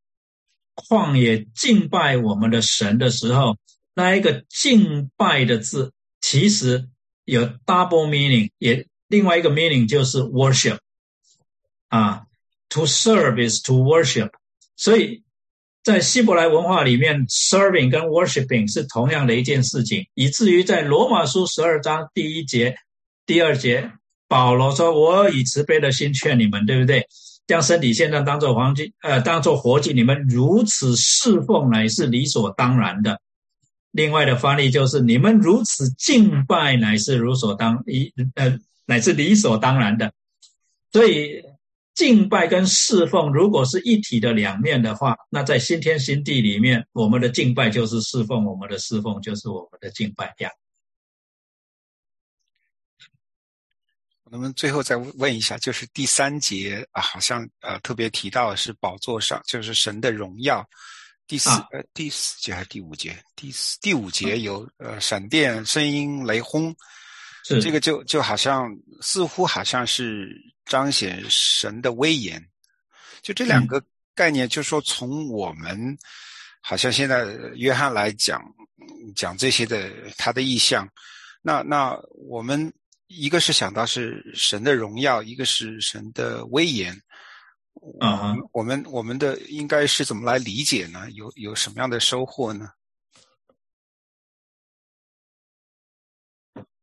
[0.76, 3.58] 旷野敬拜我们的神的时候。
[3.96, 5.92] 那一个敬拜的字，
[6.22, 6.88] 其实
[7.26, 10.78] 有 double meaning，也另外一个 meaning 就是 worship，
[11.90, 12.24] 啊
[12.70, 14.32] ，to serve is to worship，
[14.78, 15.24] 所以
[15.90, 22.76] 在希伯来文化里面，serving 跟 worshiping 是同样的一件事情，以至于在罗马书十二章第一节、
[23.26, 23.92] 第二节
[24.28, 27.08] 保罗说：“我以慈悲的心劝你们，对不对？
[27.48, 33.20] 将身体现在当做黄金，呃，当做活祭，你们如此侍奉乃是理所当然的。
[33.92, 40.14] 另外的翻译就是：你们如此敬拜乃是如所当一，呃，乃是理所当然的。
[40.92, 41.42] 所以。”
[42.00, 50.34] 敬拜跟侍奉如果是一体的两面的话，那在新天新地里面，我们的敬拜就是侍奉，我们的侍奉就是我们的敬拜。
[50.38, 50.54] 这样。
[54.32, 60.66] 我们最后再问一下，就是第三节啊，好像呃特别提到是宝座上就是神的荣耀。
[61.28, 63.22] 第四呃第四节还是第五节？
[63.36, 66.74] 第四第五节有呃闪电、声音、雷轰。
[67.44, 67.62] 是。
[67.62, 68.70] 这个就就好像
[69.02, 70.30] 似乎好像是
[70.66, 72.44] 彰显神的威严，
[73.22, 73.84] 就这两个
[74.14, 75.98] 概念，就说从我们
[76.62, 77.26] 好像现在
[77.56, 78.42] 约翰来讲
[79.16, 80.88] 讲这些的他的意象，
[81.42, 81.98] 那那
[82.28, 82.72] 我们
[83.08, 86.94] 一个是想到是神的荣耀，一个是神的威严，
[88.00, 91.10] 啊，我们我们的应该是怎么来理解呢？
[91.12, 92.70] 有有什么样的收获呢？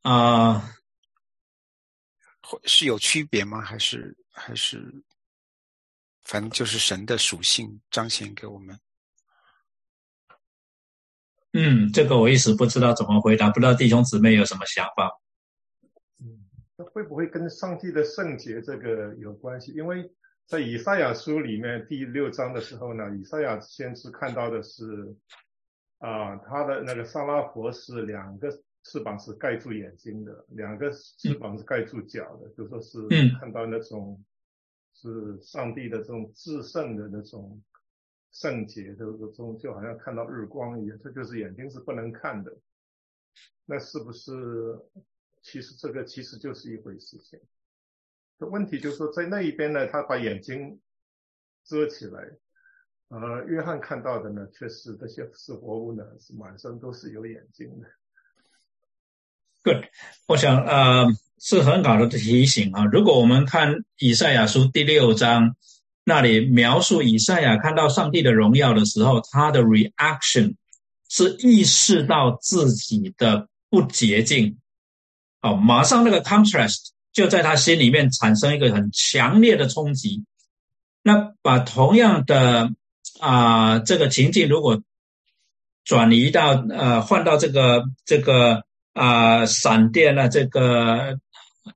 [0.07, 0.63] 啊，
[2.63, 3.59] 是有区别吗？
[3.59, 5.03] 还是还是，
[6.23, 8.79] 反正就是神的属性彰显给我们。
[11.51, 15.11] 嗯，这个我一时不知道怎么回答，不知道弟兄姊妹有什么想法。
[16.21, 16.47] 嗯，
[16.77, 19.73] 那会不会跟上帝的圣洁这个有关系？
[19.73, 20.09] 因为
[20.45, 25.13] 在以赛亚书里面第六章的时候呢，以赛亚先知看到的是
[25.97, 28.63] 啊，他的那个萨拉佛是两个。
[28.87, 33.05] 翅膀是盖住眼睛的，两个翅膀是盖住脚的，就说是
[33.37, 34.23] 看到那种
[34.93, 37.61] 是上帝的这种至圣的那种
[38.31, 42.57] 圣洁的这种，就好像看到日光一样，这就是眼睛是不能看的。
[43.65, 44.31] 那是不是
[45.41, 47.17] 其实这个其实就是一回事？
[47.17, 47.41] 情
[48.39, 50.79] 问题就是说在那一边呢，他把眼睛
[51.65, 52.37] 遮起来，
[53.09, 57.89] 呃，约翰看到的呢，却是这些是活物呢，是满身都是有眼睛的。
[59.67, 59.83] Good，
[60.27, 61.07] 我想呃
[61.41, 62.85] 是很好的提醒啊。
[62.85, 65.57] 如果我们看以赛亚书第六章
[66.05, 70.55] 那里描述以赛亚看到上帝的荣耀的时候，他的 reaction
[71.09, 74.57] 是意识到自己的不洁净，
[75.41, 80.23] 哦，马上那个 contrast 就在他心里面产生一个很强烈的冲击。
[81.03, 82.71] 那把同样的
[83.19, 84.81] 啊这个情境如果
[85.83, 88.65] 转移到呃换到这个这个。
[88.97, 91.19] 啊，闪电啊，这个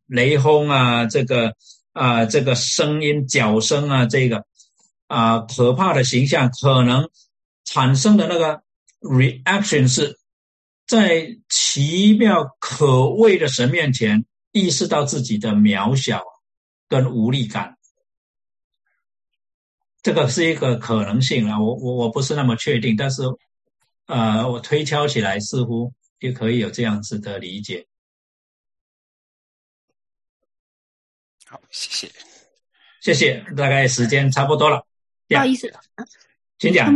[0.07, 1.53] 雷轰啊，这个
[1.93, 4.43] 啊，这个声音、脚声啊，这个
[5.06, 7.11] 啊，可怕的形象，可能
[7.64, 8.64] 产生的那个
[9.02, 10.18] reaction 是
[10.88, 16.23] 在奇妙可畏的神面前，意识到自己的渺小
[16.89, 17.77] 跟无力感。
[20.02, 23.22] 这个是一个可能性啊，我我我不是那么确定，但是
[24.07, 25.93] 呃，我推敲起来似乎。
[26.22, 27.88] 就可以有这样子的理解。
[31.48, 32.11] 好，谢谢，
[33.02, 33.43] 谢谢。
[33.57, 34.85] 大概时间差不多了，
[35.27, 35.73] 不好意思，
[36.60, 36.95] 请讲。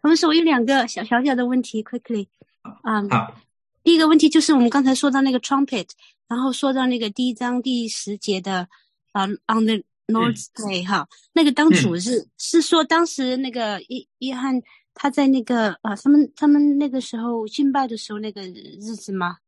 [0.00, 2.26] 我们说有两个小小小的问题，quickly。
[2.62, 3.40] 啊，好。
[3.84, 5.88] 第一个问题就是我们刚才说到那个 trumpet，
[6.26, 8.68] 然后说到那个第一章第十节的
[9.12, 14.60] 啊，on the north Day 哈，那个当主日是说当时那个约约翰。
[15.02, 19.38] 他在那个啊，他们他们那个时候敬拜的时候那个日子吗？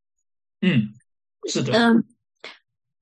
[0.62, 0.94] 嗯，
[1.46, 1.74] 是的。
[1.74, 2.02] 嗯，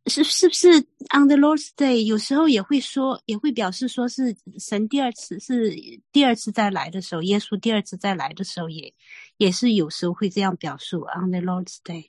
[0.07, 0.67] 是是不是
[1.15, 2.03] on the Lord's Day？
[2.03, 5.71] 有时候也会说，也会表示说是神第二次是
[6.11, 8.93] 第二次再来的时候，耶稣第二次再来的时候，也
[9.37, 12.09] 也是有时候会这样表述 on the Lord's Day。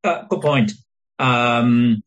[0.00, 0.74] 呃，good point。
[1.18, 2.02] 嗯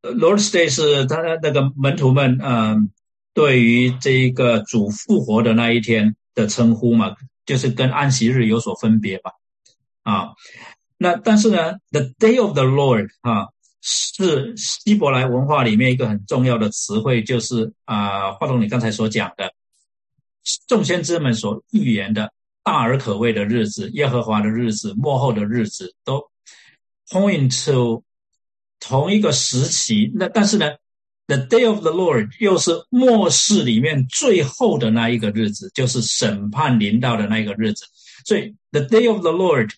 [0.00, 2.90] ，Lord's Day 是他那个门徒们嗯。
[3.34, 9.32] 对于这一个主复活的那一天的称呼嘛，就是跟安息日有所分别吧？
[10.04, 10.28] 啊，
[10.96, 13.48] 那但是呢，the day of the Lord 啊，
[13.82, 19.52] 是希伯来文化里面一个很重要的词汇，就是啊，华东你刚才所讲的
[20.68, 22.32] 众先知们所预言的
[22.62, 26.30] 大而可畏的日子、耶和华的日子、末后的日子，都
[27.08, 28.04] point to
[28.78, 30.12] 同一个时期。
[30.14, 30.66] 那但是呢
[31.26, 37.86] ？The day of the Lord 又是末世里面最后的那一个日子，就是审判临到的那一个日子。
[38.26, 39.70] 所以，the day of the Lord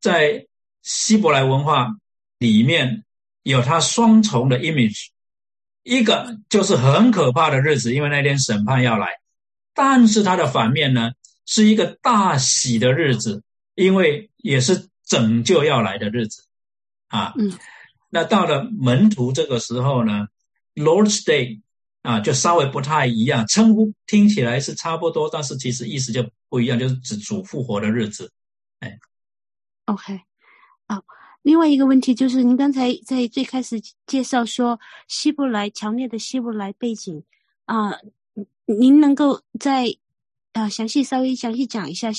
[0.00, 0.46] 在
[0.82, 1.96] 希伯来文化
[2.38, 3.04] 里面
[3.42, 5.08] 有它双重的 image，
[5.82, 9.08] 一个就是很可怕的日子，因为那天审判要来；
[9.74, 11.12] 但是它的反面呢，
[11.44, 13.42] 是一个大喜的日子，
[13.74, 16.44] 因为也是拯救要来的日子。
[17.08, 17.52] 啊，嗯。
[18.08, 20.28] 那到了门徒这个时候呢
[20.76, 21.60] ，Lord's Day
[22.02, 28.30] 啊，就稍微不太一样，称呼听起来是差不多，但是其实意思就不一样，就是指主复活的日子。
[28.78, 28.96] 哎
[29.86, 30.20] ，OK，
[30.86, 31.02] 啊，
[31.42, 34.78] 另外一个问题就是，您刚才在最开始介绍说
[35.08, 37.24] 希伯来强烈的希伯来背景
[37.64, 37.92] 啊，
[38.66, 39.86] 您能够在
[40.52, 42.10] 啊详细稍微详细讲一下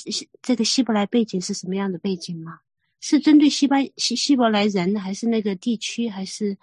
[0.41, 2.59] 这个希伯来背景是什么样的背景吗？
[2.99, 6.57] 是针对西班希希伯来人，还是那个地区，还是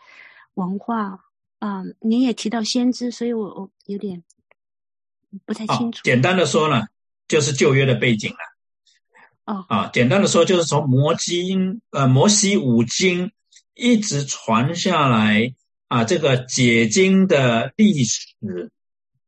[0.55, 1.19] 文化
[1.67, 1.83] 啊？
[2.01, 4.23] 您也提到先知，所以我我有点
[5.47, 6.01] 不太清楚。
[6.05, 6.89] 简单的说呢，
[7.27, 8.37] 就是旧约的背景了。
[9.47, 13.33] 哦啊，简单的说就是从摩经呃摩西五经
[13.75, 15.55] 一直传下来
[15.89, 18.27] 啊，这个解经的历史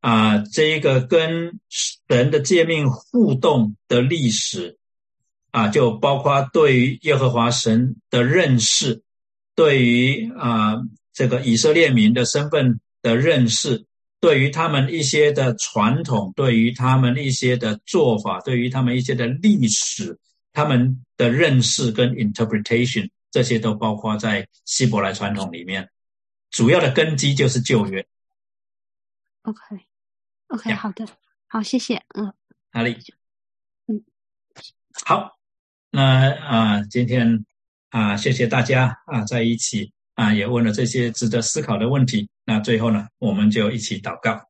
[0.01, 4.77] 啊，这一个跟神的界面互动的历史。
[5.53, 9.03] 啊，就包括对于耶和华神的认识，
[9.55, 10.75] 对于啊
[11.16, 13.86] 这个以色列民的身份的认识，
[14.20, 20.18] 对于他们一些的传统，对于他们一些的做法，对于他们一些的历史，
[20.52, 25.88] 他们的认识跟 interpretation，这些都包括在希伯来传统里面。
[26.51, 28.06] 主要的根基就是旧约。
[29.44, 31.09] OK，OK，好的，
[31.47, 32.34] 好，谢谢，嗯，
[32.72, 32.94] 哪里？
[33.86, 34.05] 嗯，
[35.06, 35.38] 好。
[35.88, 37.47] 那啊，今天
[37.88, 42.28] 啊，谢谢大家啊，在一起啊，也问了这些值得思考的问题。
[42.44, 44.40] 那最后呢，我们就一起祷告。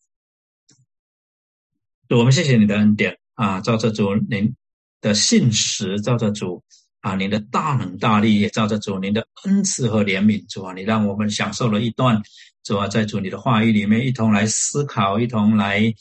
[2.09, 4.55] 我们谢谢你的恩典啊，照着主您
[5.01, 6.63] 的信实，照着主
[7.01, 10.43] 啊您的大能大力，也照着主您的恩赐和怜悯。
[10.49, 12.23] 主啊，你让我们享受了一段
[12.65, 15.95] 主啊，在主你的话语里面一同来思考，一同来。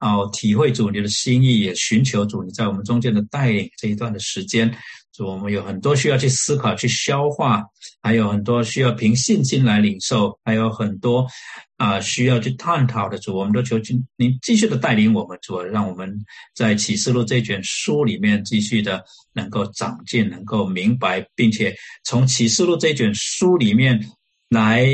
[0.00, 3.70] 哦，体会主你的心意，也寻求主你在我们中间的带领。
[3.78, 4.70] 这一段的时间，
[5.14, 7.62] 主我们有很多需要去思考、去消化，
[8.02, 11.24] 还有很多需要凭信心来领受，还有很多
[11.76, 13.16] 啊需要去探讨的。
[13.18, 16.12] 主，我们都求您您继续的带领我们，主，让我们
[16.52, 21.72] 在启示录这卷书里面继续的能够长进，能够明白，并且
[22.02, 24.04] 从启示录这卷书里面
[24.48, 24.84] 来，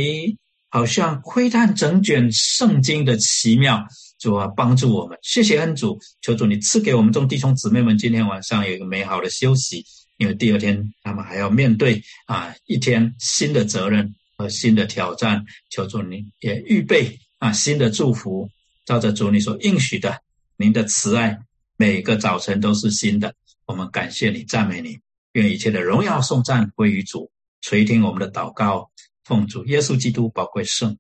[0.68, 3.82] 好像窥探整卷圣经的奇妙。
[4.18, 9.82] 主啊，帮助我们，谢谢恩主，求主你赐给我们众弟兄姊妹们今天晚上有一个美好的休息，
[10.20, 15.46] 因为第二天他们还要面对啊一天新的责任和新的挑战。
[15.70, 18.50] 求主你也预备啊新的祝福，
[18.84, 20.20] 照着主你所应许的，
[20.58, 21.38] 您的慈爱
[21.78, 23.34] 每个早晨都是新的。
[23.64, 24.98] 我们感谢你，赞美你，
[25.32, 27.32] 愿一切的荣耀颂赞归于主，
[27.62, 28.90] 垂听我们的祷告，
[29.24, 30.98] 奉主耶稣基督宝贵圣，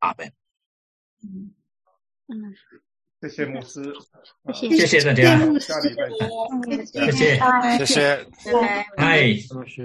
[0.00, 0.32] 阿门。
[1.22, 1.54] 嗯，
[3.20, 3.92] 谢谢牧师，
[4.54, 5.04] 谢谢。
[5.04, 6.08] 大家，下礼拜
[6.86, 7.38] 见，谢谢，
[7.78, 8.26] 谢谢，
[8.96, 9.20] 嗨，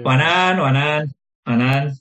[0.04, 1.10] 晚安，晚安，
[1.44, 1.94] 晚安。